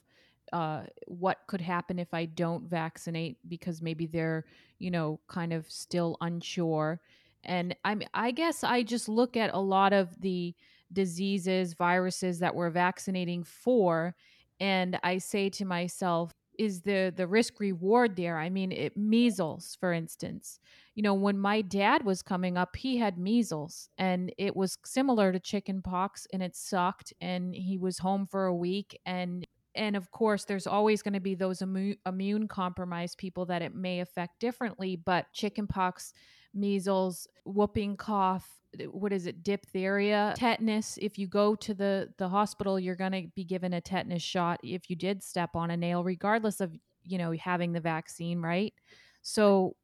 [0.53, 4.45] uh, what could happen if i don't vaccinate because maybe they're
[4.79, 7.01] you know kind of still unsure
[7.45, 10.55] and i'm i guess i just look at a lot of the
[10.93, 14.15] diseases viruses that we're vaccinating for
[14.61, 18.39] and i say to myself is the the risk reward there?
[18.39, 20.59] I mean it, measles for instance.
[20.95, 25.33] You know when my dad was coming up he had measles and it was similar
[25.33, 29.45] to chicken pox and it sucked and he was home for a week and
[29.75, 33.75] and of course there's always going to be those immu- immune compromised people that it
[33.75, 36.15] may affect differently but chickenpox
[36.57, 38.49] measles whooping cough
[38.81, 40.99] eh, what is it diphtheria tetanus.
[41.01, 44.61] If you go to the the hospital you're going to be given a tetanus shot
[44.63, 46.73] if you did step on a nail regardless of
[47.05, 48.75] you know having the vaccine right?
[49.23, 49.77] So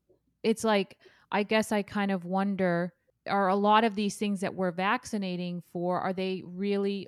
[0.42, 0.96] it's like
[1.30, 2.92] i guess i kind of wonder
[3.28, 7.06] are a lot of these things that we're vaccinating for are they really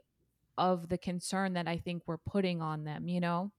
[0.56, 3.50] of the concern that i think we're putting on them you know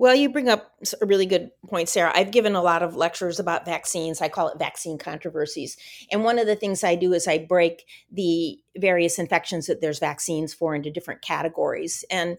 [0.00, 2.10] well, you bring up a really good point, Sarah.
[2.14, 4.22] I've given a lot of lectures about vaccines.
[4.22, 5.76] I call it vaccine controversies.
[6.10, 9.98] And one of the things I do is I break the various infections that there's
[9.98, 12.02] vaccines for into different categories.
[12.10, 12.38] And,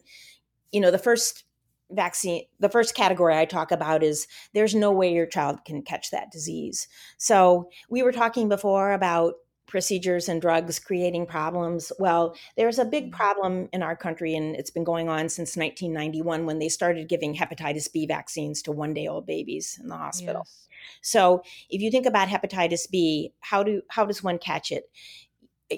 [0.72, 1.44] you know, the first
[1.88, 6.10] vaccine the first category i talk about is there's no way your child can catch
[6.10, 9.34] that disease so we were talking before about
[9.72, 11.90] procedures and drugs creating problems.
[11.98, 13.16] Well, there's a big mm-hmm.
[13.16, 17.34] problem in our country, and it's been going on since 1991 when they started giving
[17.34, 20.42] hepatitis B vaccines to one day old babies in the hospital.
[20.46, 20.68] Yes.
[21.00, 24.90] So, if you think about hepatitis B, how do how does one catch it?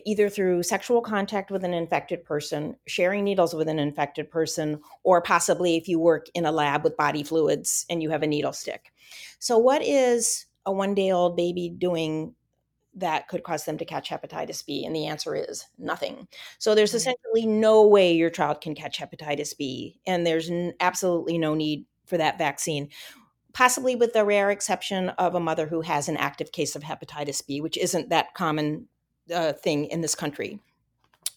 [0.05, 5.23] Either through sexual contact with an infected person, sharing needles with an infected person, or
[5.23, 8.53] possibly if you work in a lab with body fluids and you have a needle
[8.53, 8.93] stick.
[9.39, 12.35] So, what is a one day old baby doing
[12.97, 14.85] that could cause them to catch hepatitis B?
[14.85, 16.29] And the answer is nothing.
[16.59, 21.39] So there's essentially no way your child can catch hepatitis B, and there's n- absolutely
[21.39, 22.89] no need for that vaccine.
[23.53, 27.47] Possibly with the rare exception of a mother who has an active case of hepatitis
[27.47, 28.89] B, which isn't that common
[29.33, 30.61] uh, thing in this country.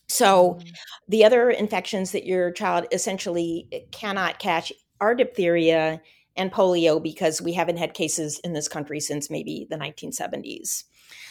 [0.08, 0.72] So, mm.
[1.08, 6.02] the other infections that your child essentially eh, cannot catch are diphtheria
[6.36, 10.84] and polio because we haven't had cases in this country since maybe the 1970s.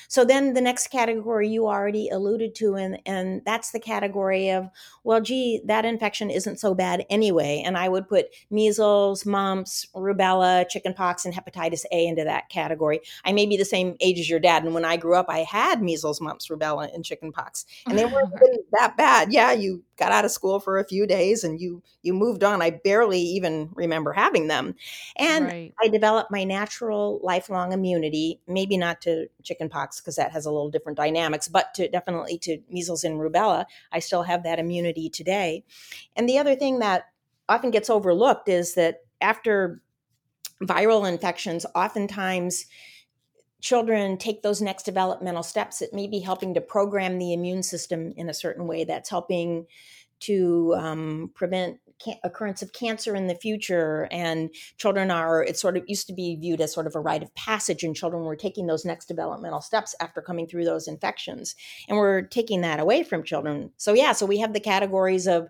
[0.08, 4.68] So then the next category you already alluded to, and, and that's the category of,
[5.04, 7.62] well, gee, that infection isn't so bad anyway.
[7.64, 13.00] And I would put measles, mumps, rubella, chickenpox, and hepatitis A into that category.
[13.24, 14.64] I may be the same age as your dad.
[14.64, 17.64] And when I grew up, I had measles, mumps, rubella, and chickenpox.
[17.86, 18.32] And they weren't
[18.72, 19.32] that bad.
[19.32, 22.62] Yeah, you got out of school for a few days and you you moved on.
[22.62, 24.74] I barely even remember having them.
[25.16, 25.74] And right.
[25.82, 30.70] I developed my natural lifelong immunity, maybe not to chickenpox because that has a little
[30.70, 35.64] different dynamics, but to definitely to measles and rubella, I still have that immunity today.
[36.14, 37.04] And the other thing that
[37.48, 39.82] often gets overlooked is that after
[40.62, 42.66] viral infections, oftentimes
[43.66, 45.82] children take those next developmental steps.
[45.82, 49.66] It may be helping to program the immune system in a certain way that's helping
[50.20, 51.78] to um, prevent
[52.22, 56.36] occurrence of cancer in the future and children are it sort of used to be
[56.36, 59.62] viewed as sort of a rite of passage and children were taking those next developmental
[59.62, 61.56] steps after coming through those infections
[61.88, 65.48] and we're taking that away from children so yeah so we have the categories of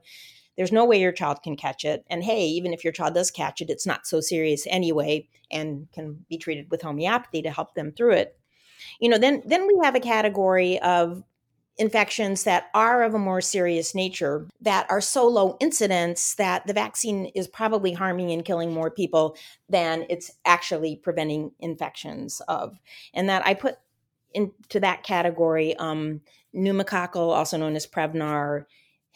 [0.57, 3.31] there's no way your child can catch it and hey even if your child does
[3.31, 7.75] catch it it's not so serious anyway and can be treated with homeopathy to help
[7.75, 8.39] them through it
[9.01, 11.23] you know then then we have a category of
[11.79, 16.73] infections that are of a more serious nature that are so low incidence that the
[16.73, 19.37] vaccine is probably harming and killing more people
[19.69, 22.79] than it's actually preventing infections of.
[23.13, 23.77] And that I put
[24.33, 26.23] into that category um,
[26.55, 28.65] pneumococcal, also known as Prevnar,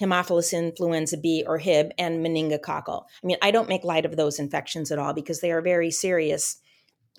[0.00, 3.04] Haemophilus influenza B or Hib, and meningococcal.
[3.22, 5.90] I mean, I don't make light of those infections at all because they are very
[5.90, 6.56] serious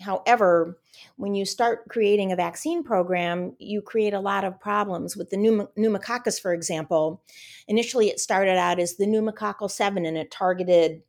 [0.01, 0.77] However,
[1.15, 5.67] when you start creating a vaccine program, you create a lot of problems with the
[5.77, 7.21] pneumococcus, for example.
[7.67, 11.03] Initially, it started out as the pneumococcal 7 and it targeted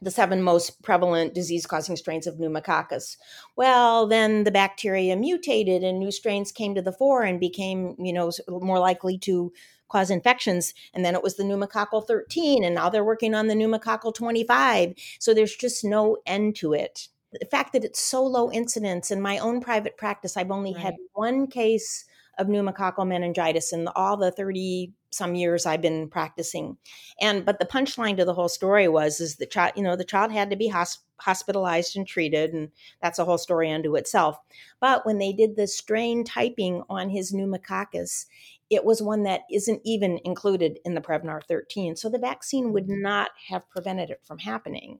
[0.00, 3.16] the seven most prevalent disease causing strains of pneumococcus.
[3.56, 8.12] Well, then the bacteria mutated and new strains came to the fore and became, you
[8.12, 9.52] know, more likely to
[9.88, 10.74] cause infections.
[10.94, 14.94] And then it was the pneumococcal 13, and now they're working on the pneumococcal 25.
[15.18, 17.08] So there's just no end to it.
[17.32, 20.82] The fact that it's so low incidence in my own private practice, I've only right.
[20.82, 22.06] had one case
[22.38, 26.76] of pneumococcal meningitis in all the 30 some years I've been practicing.
[27.20, 30.04] And but the punchline to the whole story was is the child, you know, the
[30.04, 32.70] child had to be hosp- hospitalized and treated, and
[33.02, 34.38] that's a whole story unto itself.
[34.80, 38.26] But when they did the strain typing on his pneumococcus,
[38.70, 41.96] it was one that isn't even included in the Prevnar 13.
[41.96, 43.02] So the vaccine would mm-hmm.
[43.02, 44.98] not have prevented it from happening.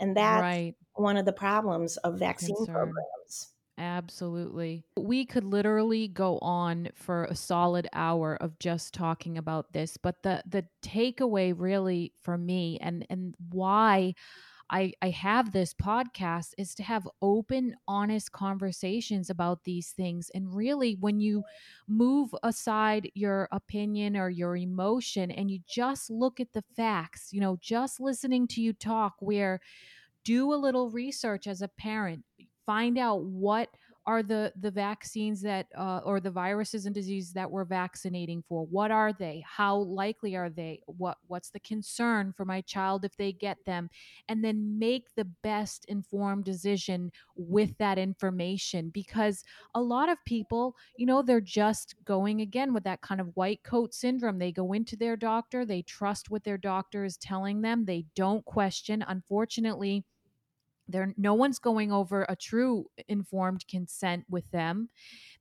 [0.00, 0.74] And that's right.
[0.94, 2.74] one of the problems of vaccine Concern.
[2.74, 3.54] programs.
[3.76, 4.84] Absolutely.
[4.96, 10.22] We could literally go on for a solid hour of just talking about this, but
[10.22, 14.14] the the takeaway really for me and and why
[14.70, 20.30] I I have this podcast is to have open honest conversations about these things.
[20.34, 21.44] And really when you
[21.88, 27.40] move aside your opinion or your emotion and you just look at the facts, you
[27.40, 29.60] know, just listening to you talk where
[30.24, 32.24] do a little research as a parent
[32.66, 33.68] find out what
[34.06, 38.66] are the the vaccines that uh, or the viruses and diseases that we're vaccinating for?
[38.66, 39.42] What are they?
[39.46, 40.80] How likely are they?
[40.86, 43.88] What what's the concern for my child if they get them?
[44.28, 49.44] And then make the best informed decision with that information because
[49.74, 53.62] a lot of people you know they're just going again with that kind of white
[53.62, 54.38] coat syndrome.
[54.38, 58.44] They go into their doctor they trust what their doctor is telling them they don't
[58.44, 59.04] question.
[59.06, 60.04] Unfortunately
[60.88, 64.88] there no one's going over a true informed consent with them.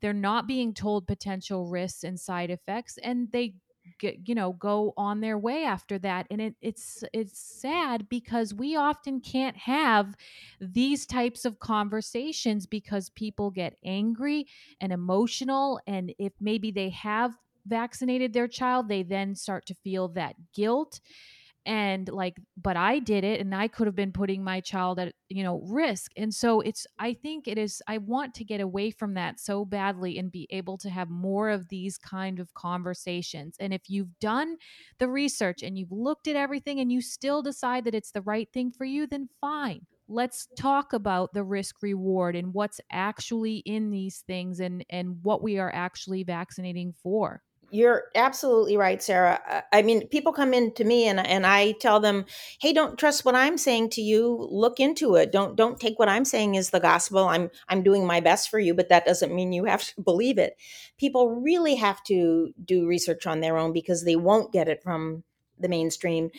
[0.01, 3.55] They're not being told potential risks and side effects and they
[3.99, 8.53] get you know go on their way after that and it, it's it's sad because
[8.53, 10.15] we often can't have
[10.59, 14.47] these types of conversations because people get angry
[14.79, 20.07] and emotional and if maybe they have vaccinated their child they then start to feel
[20.07, 20.99] that guilt
[21.65, 25.13] and like but i did it and i could have been putting my child at
[25.29, 28.91] you know risk and so it's i think it is i want to get away
[28.91, 33.55] from that so badly and be able to have more of these kind of conversations
[33.59, 34.57] and if you've done
[34.99, 38.49] the research and you've looked at everything and you still decide that it's the right
[38.53, 39.85] thing for you then fine.
[40.07, 45.41] Let's talk about the risk reward and what's actually in these things and and what
[45.41, 47.41] we are actually vaccinating for
[47.73, 49.63] you're absolutely right, Sarah.
[49.73, 52.25] I mean, people come in to me and and I tell them,
[52.61, 54.47] "Hey, don't trust what I'm saying to you.
[54.51, 55.31] Look into it.
[55.31, 57.27] Don't don't take what I'm saying as the gospel.
[57.27, 60.37] I'm I'm doing my best for you, but that doesn't mean you have to believe
[60.37, 60.55] it."
[60.99, 65.23] People really have to do research on their own because they won't get it from
[65.59, 66.29] the mainstream.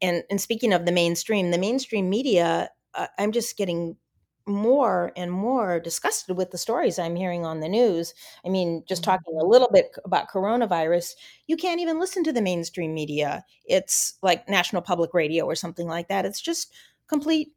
[0.00, 3.96] And and speaking of the mainstream, the mainstream media, uh, I'm just getting
[4.46, 8.14] more and more disgusted with the stories I'm hearing on the news.
[8.44, 9.50] I mean, just talking a mm-hmm.
[9.50, 11.14] little bit about coronavirus,
[11.46, 13.44] you can't even listen to the mainstream media.
[13.64, 16.26] It's like National Public Radio or something like that.
[16.26, 16.72] It's just
[17.08, 17.52] complete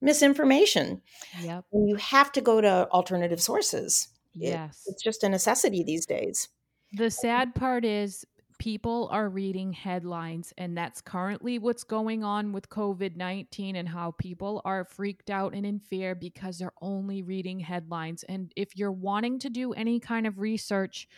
[0.00, 1.02] misinformation.
[1.40, 1.64] Yep.
[1.72, 4.08] And you have to go to alternative sources.
[4.34, 4.84] Yes.
[4.86, 6.48] It, it's just a necessity these days.
[6.92, 8.24] The sad part is
[8.58, 14.12] people are reading headlines, and that's currently what's going on with COVID 19 and how
[14.12, 18.24] people are freaked out and in fear because they're only reading headlines.
[18.24, 21.08] And if you're wanting to do any kind of research,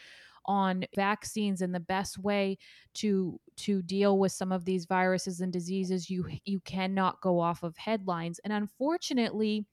[0.46, 2.56] on vaccines and the best way
[2.94, 7.62] to to deal with some of these viruses and diseases you you cannot go off
[7.62, 9.66] of headlines and unfortunately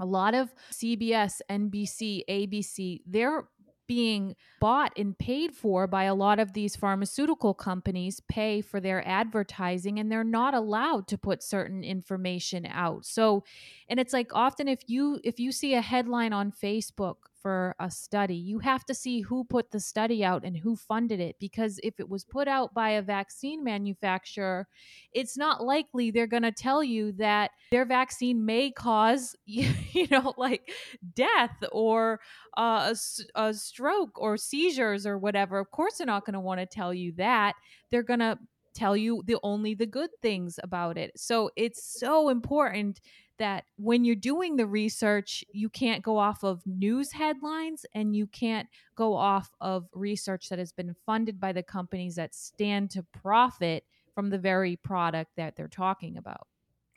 [0.00, 3.44] a lot of CBS, NBC, ABC, they're
[3.90, 9.04] being bought and paid for by a lot of these pharmaceutical companies pay for their
[9.04, 13.04] advertising and they're not allowed to put certain information out.
[13.04, 13.42] So
[13.88, 17.90] and it's like often if you if you see a headline on facebook for a
[17.90, 18.36] study.
[18.36, 21.98] You have to see who put the study out and who funded it because if
[21.98, 24.66] it was put out by a vaccine manufacturer,
[25.12, 30.34] it's not likely they're going to tell you that their vaccine may cause, you know,
[30.36, 30.70] like
[31.14, 32.20] death or
[32.56, 32.94] uh,
[33.34, 35.58] a, a stroke or seizures or whatever.
[35.58, 37.54] Of course, they're not going to want to tell you that.
[37.90, 38.38] They're going to
[38.74, 41.12] tell you the only the good things about it.
[41.16, 43.00] So it's so important
[43.40, 48.26] that when you're doing the research, you can't go off of news headlines and you
[48.26, 53.02] can't go off of research that has been funded by the companies that stand to
[53.02, 53.84] profit
[54.14, 56.46] from the very product that they're talking about.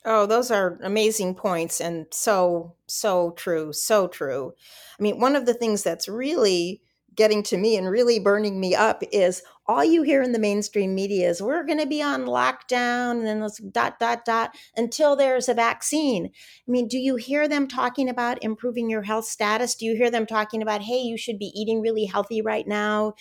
[0.05, 3.71] Oh, those are amazing points and so, so true.
[3.71, 4.53] So true.
[4.99, 6.81] I mean, one of the things that's really
[7.15, 10.93] getting to me and really burning me up is all you hear in the mainstream
[10.93, 15.15] media is we're going to be on lockdown and then let's dot, dot, dot until
[15.15, 16.25] there's a vaccine.
[16.67, 19.75] I mean, do you hear them talking about improving your health status?
[19.75, 23.13] Do you hear them talking about, hey, you should be eating really healthy right now?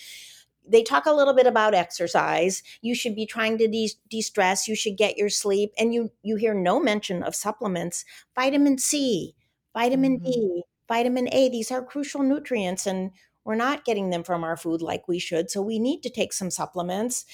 [0.67, 4.77] they talk a little bit about exercise you should be trying to de- stress you
[4.77, 9.35] should get your sleep and you you hear no mention of supplements vitamin c
[9.75, 10.31] vitamin mm-hmm.
[10.31, 13.11] d vitamin a these are crucial nutrients and
[13.45, 16.33] we're not getting them from our food like we should so we need to take
[16.33, 17.25] some supplements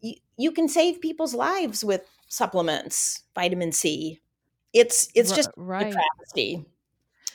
[0.00, 4.20] you, you can save people's lives with supplements vitamin c
[4.72, 5.88] it's it's just right.
[5.88, 6.64] a travesty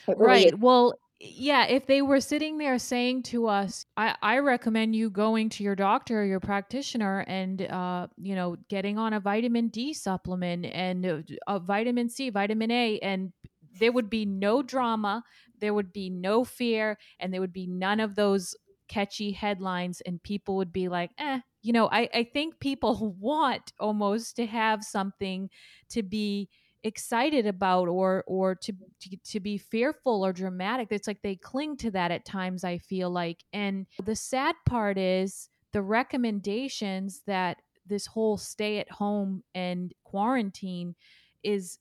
[0.08, 0.58] really right is.
[0.58, 5.48] well yeah, if they were sitting there saying to us, I, I recommend you going
[5.50, 9.92] to your doctor or your practitioner and, uh, you know, getting on a vitamin D
[9.92, 13.32] supplement and uh, a vitamin C, vitamin A, and
[13.80, 15.24] there would be no drama,
[15.60, 18.54] there would be no fear, and there would be none of those
[18.88, 23.72] catchy headlines, and people would be like, eh, you know, I, I think people want
[23.78, 25.50] almost to have something
[25.90, 26.48] to be
[26.84, 30.88] excited about or or to, to to be fearful or dramatic.
[30.90, 33.44] It's like they cling to that at times i feel like.
[33.52, 40.94] And the sad part is the recommendations that this whole stay at home and quarantine
[41.42, 41.78] is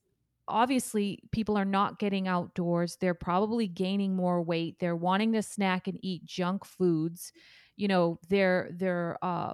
[0.48, 5.88] obviously people are not getting outdoors they're probably gaining more weight they're wanting to snack
[5.88, 7.32] and eat junk foods
[7.76, 9.54] you know they're they're uh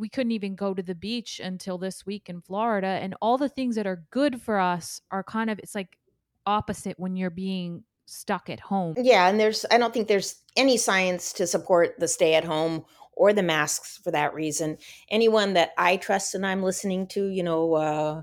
[0.00, 2.86] we couldn't even go to the beach until this week in Florida.
[2.86, 5.98] And all the things that are good for us are kind of, it's like
[6.46, 8.94] opposite when you're being stuck at home.
[8.96, 9.28] Yeah.
[9.28, 13.34] And there's, I don't think there's any science to support the stay at home or
[13.34, 14.78] the masks for that reason.
[15.10, 18.22] Anyone that I trust and I'm listening to, you know, uh,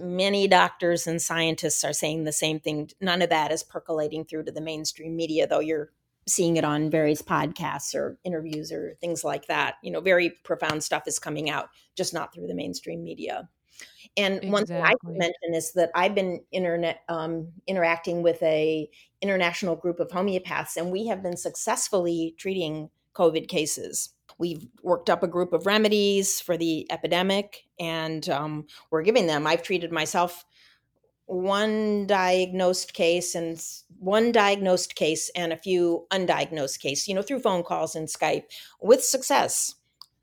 [0.00, 2.90] many doctors and scientists are saying the same thing.
[3.00, 5.90] None of that is percolating through to the mainstream media, though you're
[6.28, 9.76] seeing it on various podcasts or interviews or things like that.
[9.82, 13.48] You know, very profound stuff is coming out, just not through the mainstream media.
[14.16, 14.50] And exactly.
[14.50, 18.88] one thing I can mention is that I've been internet um, interacting with a
[19.20, 24.10] international group of homeopaths, and we have been successfully treating COVID cases.
[24.38, 29.46] We've worked up a group of remedies for the epidemic, and um, we're giving them.
[29.46, 30.44] I've treated myself
[31.26, 33.62] one diagnosed case and
[33.98, 38.44] one diagnosed case and a few undiagnosed case you know through phone calls and skype
[38.80, 39.74] with success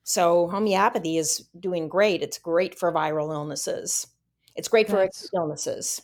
[0.03, 4.07] so homeopathy is doing great it's great for viral illnesses
[4.55, 6.01] it's great for illnesses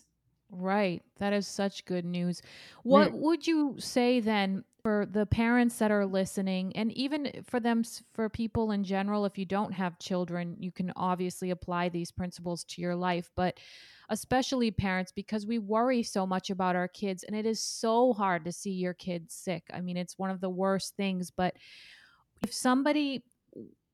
[0.52, 2.42] right that is such good news
[2.84, 3.20] what mm.
[3.20, 8.30] would you say then for the parents that are listening and even for them for
[8.30, 12.82] people in general if you don't have children you can obviously apply these principles to
[12.82, 13.60] your life but
[14.10, 17.24] especially parents, because we worry so much about our kids.
[17.24, 19.64] And it is so hard to see your kids sick.
[19.72, 21.32] I mean, it's one of the worst things.
[21.32, 21.56] But
[22.42, 23.24] if somebody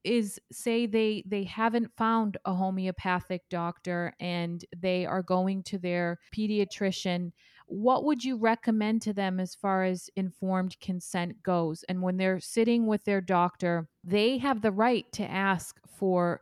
[0.04, 6.20] is say they they haven't found a homeopathic doctor and they are going to their
[6.34, 7.32] pediatrician
[7.68, 12.40] what would you recommend to them as far as informed consent goes and when they're
[12.40, 16.40] sitting with their doctor they have the right to ask for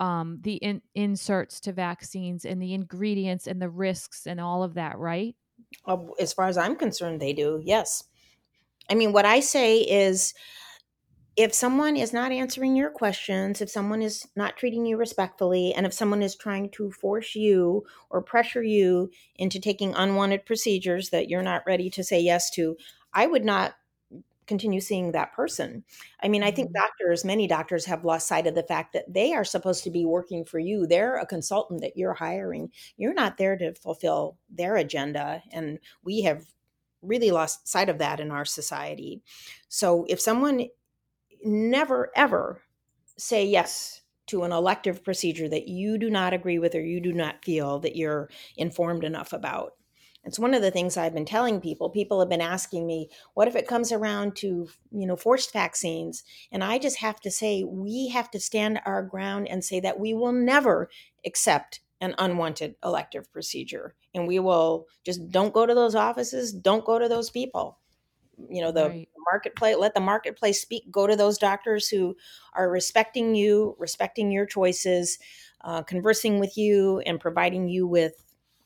[0.00, 4.74] um, the in- inserts to vaccines and the ingredients and the risks and all of
[4.74, 5.34] that, right?
[6.20, 7.60] As far as I'm concerned, they do.
[7.64, 8.04] Yes.
[8.90, 10.34] I mean, what I say is
[11.36, 15.84] if someone is not answering your questions, if someone is not treating you respectfully, and
[15.84, 21.28] if someone is trying to force you or pressure you into taking unwanted procedures that
[21.28, 22.76] you're not ready to say yes to,
[23.12, 23.74] I would not
[24.46, 25.84] continue seeing that person.
[26.22, 26.84] I mean, I think mm-hmm.
[26.84, 30.06] doctors, many doctors have lost sight of the fact that they are supposed to be
[30.06, 30.86] working for you.
[30.86, 32.70] They're a consultant that you're hiring.
[32.96, 35.42] You're not there to fulfill their agenda.
[35.52, 36.46] And we have
[37.02, 39.20] really lost sight of that in our society.
[39.68, 40.68] So if someone
[41.44, 42.62] never, ever
[43.16, 47.12] say yes to an elective procedure that you do not agree with or you do
[47.12, 49.74] not feel that you're informed enough about,
[50.26, 51.88] it's one of the things I've been telling people.
[51.88, 56.24] People have been asking me, what if it comes around to, you know, forced vaccines?
[56.50, 60.00] And I just have to say, we have to stand our ground and say that
[60.00, 60.90] we will never
[61.24, 63.94] accept an unwanted elective procedure.
[64.14, 67.78] And we will just don't go to those offices, don't go to those people.
[68.50, 69.08] You know, the right.
[69.30, 70.90] Marketplace, let the marketplace speak.
[70.90, 72.16] Go to those doctors who
[72.54, 75.18] are respecting you, respecting your choices,
[75.62, 78.14] uh, conversing with you, and providing you with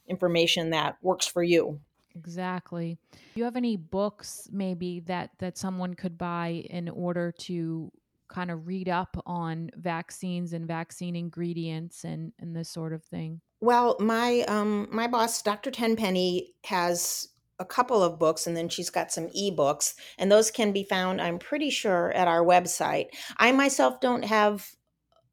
[0.08, 1.80] information that works for you.
[2.16, 2.98] Exactly.
[3.12, 7.92] Do you have any books maybe that that someone could buy in order to
[8.28, 13.40] kind of read up on vaccines and vaccine ingredients and and this sort of thing?
[13.60, 15.70] Well, my um my boss, Dr.
[15.70, 17.28] Tenpenny, has
[17.60, 21.20] a couple of books and then she's got some ebooks and those can be found
[21.20, 23.08] i'm pretty sure at our website.
[23.36, 24.70] I myself don't have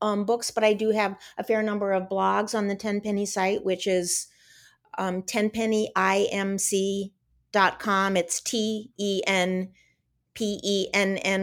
[0.02, 3.64] um, books but i do have a fair number of blogs on the tenpenny site
[3.64, 4.28] which is
[5.00, 9.70] um, tenpennyimc.com it's t-e-n
[10.34, 11.42] p-e-n-n-y-i-m-c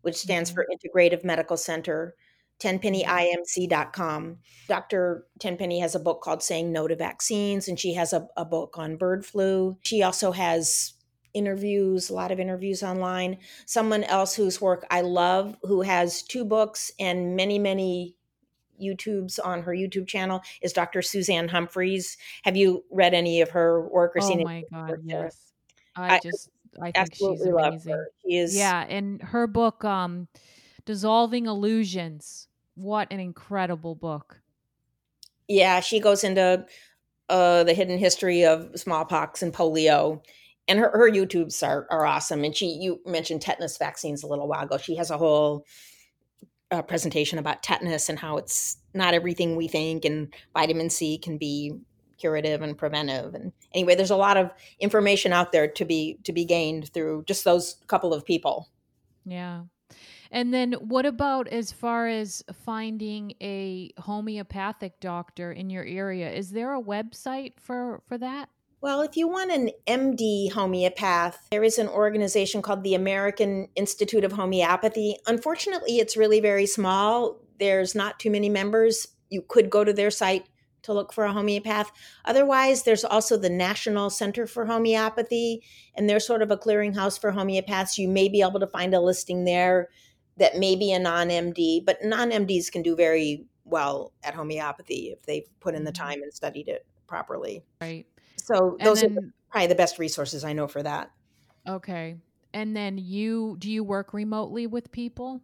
[0.00, 2.14] which stands for integrative medical center
[2.60, 4.38] tenpennyimc.com.
[4.68, 5.26] Dr.
[5.38, 8.76] Tenpenny has a book called Saying No to Vaccines, and she has a, a book
[8.78, 9.76] on bird flu.
[9.82, 10.94] She also has
[11.34, 13.38] interviews, a lot of interviews online.
[13.66, 18.16] Someone else whose work I love, who has two books and many, many
[18.80, 21.02] YouTubes on her YouTube channel, is Dr.
[21.02, 22.16] Suzanne Humphries.
[22.44, 25.52] Have you read any of her work or oh seen my God, yes.
[25.96, 26.50] I, I just
[26.80, 28.04] I think she's amazing.
[28.24, 30.28] She is Yeah, and her book, um,
[30.84, 32.48] Dissolving Illusions.
[32.74, 34.40] What an incredible book.
[35.48, 36.66] Yeah, she goes into
[37.28, 40.22] uh, the hidden history of smallpox and polio.
[40.66, 42.44] And her, her YouTubes are, are awesome.
[42.44, 44.78] And she, you mentioned tetanus vaccines a little while ago.
[44.78, 45.66] She has a whole
[46.70, 51.38] uh, presentation about tetanus and how it's not everything we think, and vitamin C can
[51.38, 51.72] be
[52.18, 53.34] curative and preventive.
[53.34, 57.24] And anyway, there's a lot of information out there to be to be gained through
[57.26, 58.70] just those couple of people.
[59.24, 59.62] Yeah.
[60.34, 66.28] And then what about as far as finding a homeopathic doctor in your area?
[66.32, 68.48] Is there a website for for that?
[68.80, 74.24] Well, if you want an MD homeopath, there is an organization called the American Institute
[74.24, 75.16] of Homeopathy.
[75.28, 77.40] Unfortunately, it's really very small.
[77.60, 79.06] There's not too many members.
[79.30, 80.48] You could go to their site
[80.82, 81.92] to look for a homeopath.
[82.24, 85.62] Otherwise, there's also the National Center for Homeopathy,
[85.94, 87.98] and they're sort of a clearinghouse for homeopaths.
[87.98, 89.88] You may be able to find a listing there
[90.36, 95.10] that may be a non MD, but non MDs can do very well at homeopathy
[95.12, 96.04] if they've put in the mm-hmm.
[96.04, 97.62] time and studied it properly.
[97.80, 98.06] Right.
[98.36, 101.10] So those then, are probably the best resources I know for that.
[101.66, 102.16] Okay.
[102.52, 105.40] And then you do you work remotely with people?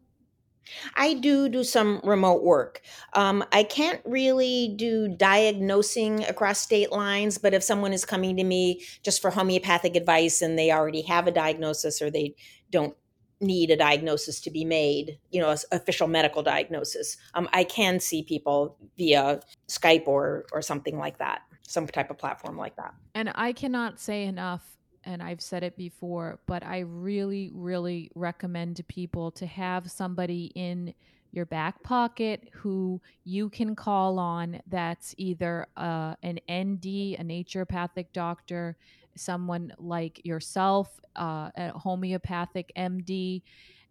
[0.94, 2.82] I do do some remote work.
[3.14, 8.44] Um, I can't really do diagnosing across state lines, but if someone is coming to
[8.44, 12.34] me just for homeopathic advice and they already have a diagnosis or they
[12.70, 12.94] don't
[13.40, 17.16] need a diagnosis to be made, you know, official medical diagnosis.
[17.34, 22.18] Um, I can see people via Skype or or something like that, some type of
[22.18, 22.94] platform like that.
[23.14, 28.76] And I cannot say enough, and I've said it before, but I really, really recommend
[28.76, 30.94] to people to have somebody in
[31.32, 38.06] your back pocket who you can call on that's either uh, an ND, a naturopathic
[38.12, 38.76] doctor,
[39.16, 43.42] someone like yourself, uh, a homeopathic MD,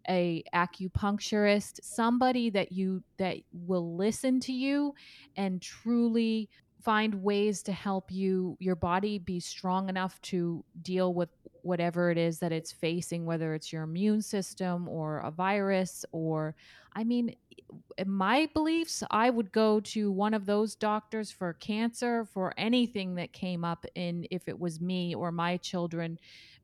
[0.08, 4.94] a acupuncturist, somebody that you that will listen to you
[5.36, 6.48] and truly
[6.82, 11.28] find ways to help you your body be strong enough to deal with
[11.62, 16.54] whatever it is that it's facing whether it's your immune system or a virus or
[16.94, 17.34] i mean
[18.06, 23.32] my beliefs, I would go to one of those doctors for cancer, for anything that
[23.32, 26.18] came up in if it was me or my children,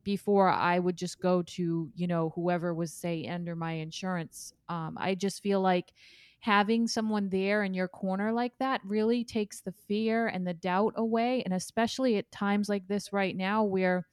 [0.04, 4.52] before I would just go to, you know, whoever was, say, under my insurance.
[4.68, 5.92] Um, I just feel like
[6.40, 10.94] having someone there in your corner like that really takes the fear and the doubt
[10.96, 11.42] away.
[11.44, 14.06] And especially at times like this right now, where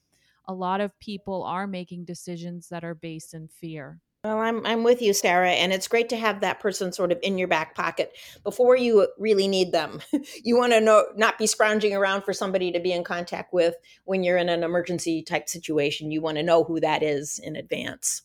[0.47, 3.99] a lot of people are making decisions that are based in fear.
[4.23, 7.19] Well, I'm I'm with you, Sarah, and it's great to have that person sort of
[7.21, 8.15] in your back pocket
[8.45, 9.99] before you really need them.
[10.45, 13.75] you want to know not be scrounging around for somebody to be in contact with
[14.05, 16.09] when you're in an emergency type situation.
[16.09, 18.21] You want to know who that is in advance.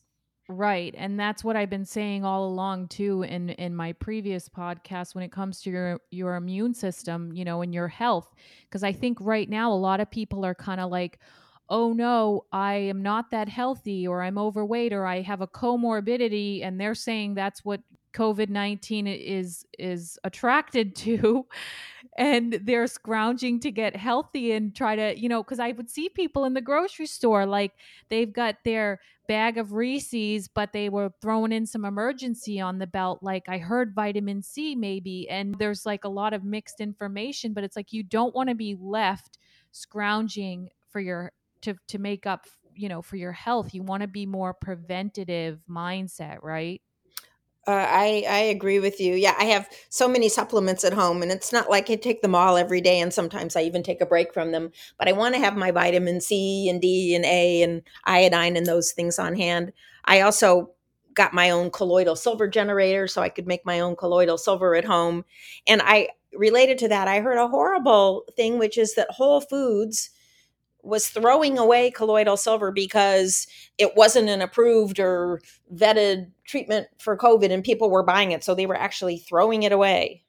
[0.51, 0.95] Right.
[0.97, 5.23] And that's what I've been saying all along too in in my previous podcast when
[5.23, 8.35] it comes to your your immune system, you know, and your health
[8.65, 11.19] because I think right now a lot of people are kind of like
[11.71, 16.65] oh no, I am not that healthy, or I'm overweight, or I have a comorbidity,
[16.65, 17.83] and they're saying that's what
[18.15, 21.47] COVID nineteen is is attracted to,
[22.19, 26.09] and they're scrounging to get healthy and try to, you know, because I would see
[26.09, 27.73] people in the grocery store like
[28.09, 28.99] they've got their
[29.29, 33.59] bag of Reese's, but they were throwing in some emergency on the belt, like I
[33.59, 37.93] heard vitamin C maybe, and there's like a lot of mixed information, but it's like
[37.93, 39.39] you don't want to be left
[39.71, 43.75] scrounging for your to to make up you know for your health.
[43.75, 46.83] You want to be more preventative mindset right
[47.69, 49.15] uh, I I agree with you.
[49.15, 52.35] Yeah, I have so many supplements at home, and it's not like I take them
[52.35, 53.01] all every day.
[53.01, 54.73] And sometimes I even take a break from them.
[54.99, 58.67] But I want to have my vitamin C and D and A and iodine and
[58.67, 59.73] those things on hand.
[60.07, 60.71] I also
[61.15, 64.85] got my own colloidal silver generator so I could make my own colloidal silver at
[64.85, 65.25] home.
[65.67, 70.11] And I related to that, I heard a horrible thing, which is that Whole Foods
[70.83, 73.47] was throwing away colloidal silver because
[73.79, 75.41] it wasn't an approved or
[75.75, 78.45] vetted treatment for COVID and people were buying it.
[78.45, 80.25] So they were actually throwing it away.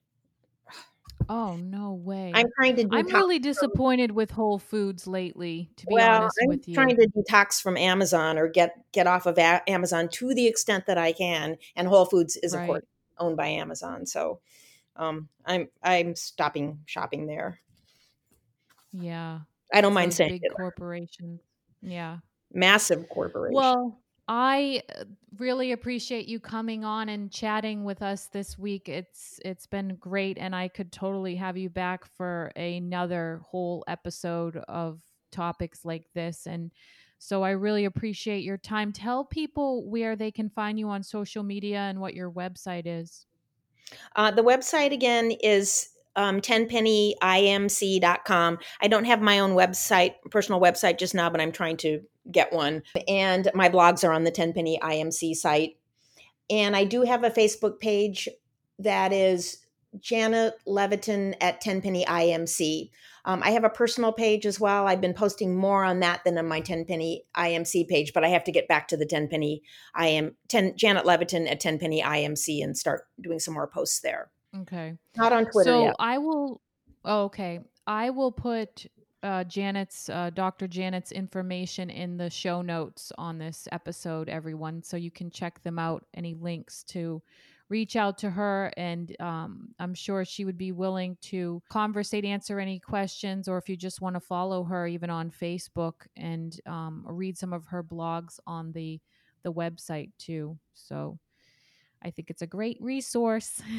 [1.32, 2.32] Oh no way!
[2.34, 2.88] I'm trying to.
[2.91, 5.70] I'm really disappointed with Whole Foods lately.
[5.76, 9.06] To be well, honest I'm with you, trying to detox from Amazon or get get
[9.06, 11.58] off of a- Amazon to the extent that I can.
[11.76, 12.62] And Whole Foods is Right.
[12.64, 12.84] of course
[13.20, 14.39] owned by Amazon, so
[14.95, 17.60] um, I'm I'm stopping shopping there.
[18.91, 19.41] yeah,
[19.74, 20.53] I don't mind saying big it.
[20.55, 21.41] corporations.
[21.82, 22.17] Yeah.
[22.51, 23.55] Massive corporation.
[23.55, 25.05] Well, I uh,
[25.38, 28.88] really appreciate you coming on and chatting with us this week.
[28.88, 34.57] It's it's been great and I could totally have you back for another whole episode
[34.67, 35.01] of
[35.32, 36.72] topics like this and
[37.22, 38.93] so I really appreciate your time.
[38.93, 43.26] Tell people where they can find you on social media and what your website is.
[44.15, 45.89] Uh, the website again is
[46.20, 48.59] um, tenpennyimc.com.
[48.82, 52.51] I don't have my own website, personal website just now, but I'm trying to get
[52.51, 52.84] one.
[53.07, 55.78] And my blogs are on the Tenpenny IMC site.
[56.49, 58.28] And I do have a Facebook page
[58.80, 59.59] that is
[59.97, 62.89] Janet Levatin at Tenpenny IMC.
[63.24, 64.88] Um, I have a personal page as well.
[64.88, 68.43] I've been posting more on that than on my Tenpenny IMC page, but I have
[68.43, 69.63] to get back to the Tenpenny
[69.97, 74.32] IM 10 Janet Levatin at Tenpenny IMC and start doing some more posts there.
[74.56, 74.95] Okay.
[75.16, 75.95] Not on Twitter so yet.
[76.00, 76.62] I will.
[77.06, 78.86] Oh, okay, I will put
[79.24, 80.68] uh, Janet's, uh, Dr.
[80.68, 85.80] Janet's information in the show notes on this episode, everyone, so you can check them
[85.80, 86.06] out.
[86.14, 87.22] Any links to
[87.70, 92.60] reach out to her, and um, I'm sure she would be willing to conversate, answer
[92.60, 97.04] any questions, or if you just want to follow her, even on Facebook, and um,
[97.08, 99.00] read some of her blogs on the
[99.43, 100.58] the website too.
[100.74, 101.18] So
[102.04, 103.62] I think it's a great resource.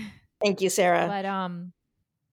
[0.42, 1.06] Thank you, Sarah.
[1.06, 1.72] But um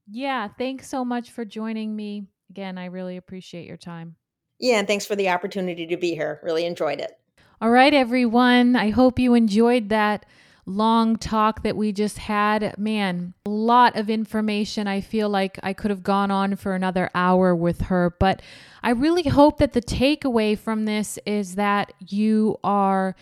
[0.09, 2.27] yeah, thanks so much for joining me.
[2.49, 4.15] Again, I really appreciate your time.
[4.59, 6.39] yeah, and thanks for the opportunity to be here.
[6.43, 7.11] Really enjoyed it.
[7.59, 8.75] All right, everyone.
[8.75, 10.25] I hope you enjoyed that
[10.65, 12.77] long talk that we just had.
[12.77, 14.87] Man, a lot of information.
[14.87, 18.41] I feel like I could have gone on for another hour with her, but
[18.83, 23.15] I really hope that the takeaway from this is that you are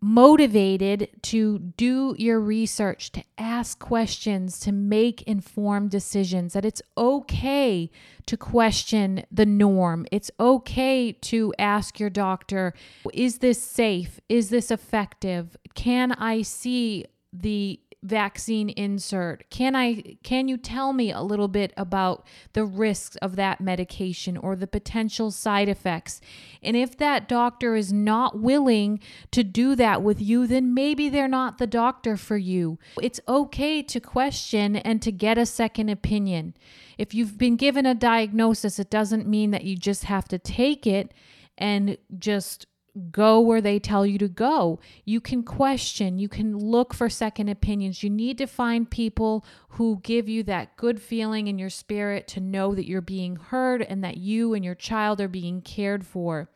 [0.00, 7.90] motivated to do your research, to ask questions, to make informed decisions, that it's okay
[8.26, 10.06] to question the norm.
[10.10, 12.72] It's okay to ask your doctor,
[13.12, 14.20] is this safe?
[14.28, 15.56] Is this effective?
[15.74, 21.72] Can I see the vaccine insert can i can you tell me a little bit
[21.76, 22.24] about
[22.54, 26.20] the risks of that medication or the potential side effects?
[26.62, 29.00] And if that doctor is not willing
[29.32, 32.78] to do that with you then maybe they're not the doctor for you.
[33.02, 36.54] It's okay to question and to get a second opinion.
[36.98, 40.86] If you've been given a diagnosis it doesn't mean that you just have to take
[40.86, 41.12] it
[41.58, 42.66] and just
[43.10, 44.80] go where they tell you to go.
[45.04, 48.02] You can question, you can look for second opinions.
[48.02, 52.40] You need to find people who give you that good feeling in your spirit to
[52.40, 56.48] know that you're being heard and that you and your child are being cared for.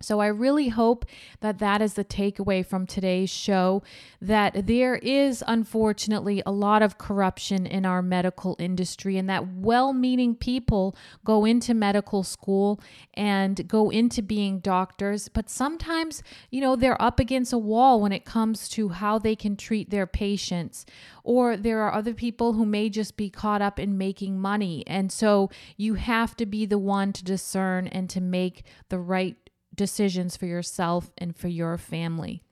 [0.00, 1.06] So, I really hope
[1.40, 3.82] that that is the takeaway from today's show
[4.20, 9.92] that there is unfortunately a lot of corruption in our medical industry, and that well
[9.92, 10.94] meaning people
[11.24, 12.80] go into medical school
[13.14, 18.12] and go into being doctors, but sometimes, you know, they're up against a wall when
[18.12, 20.84] it comes to how they can treat their patients.
[21.24, 24.84] Or there are other people who may just be caught up in making money.
[24.86, 29.36] And so you have to be the one to discern and to make the right
[29.76, 32.42] decisions for yourself and for your family.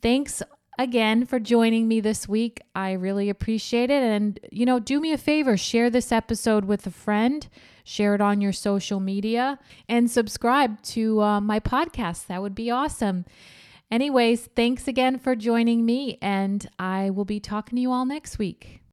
[0.00, 0.42] Thanks
[0.78, 2.60] again for joining me this week.
[2.74, 4.02] I really appreciate it.
[4.02, 7.46] And, you know, do me a favor share this episode with a friend,
[7.84, 9.58] share it on your social media,
[9.88, 12.26] and subscribe to uh, my podcast.
[12.26, 13.24] That would be awesome.
[13.90, 18.38] Anyways, thanks again for joining me, and I will be talking to you all next
[18.38, 18.81] week.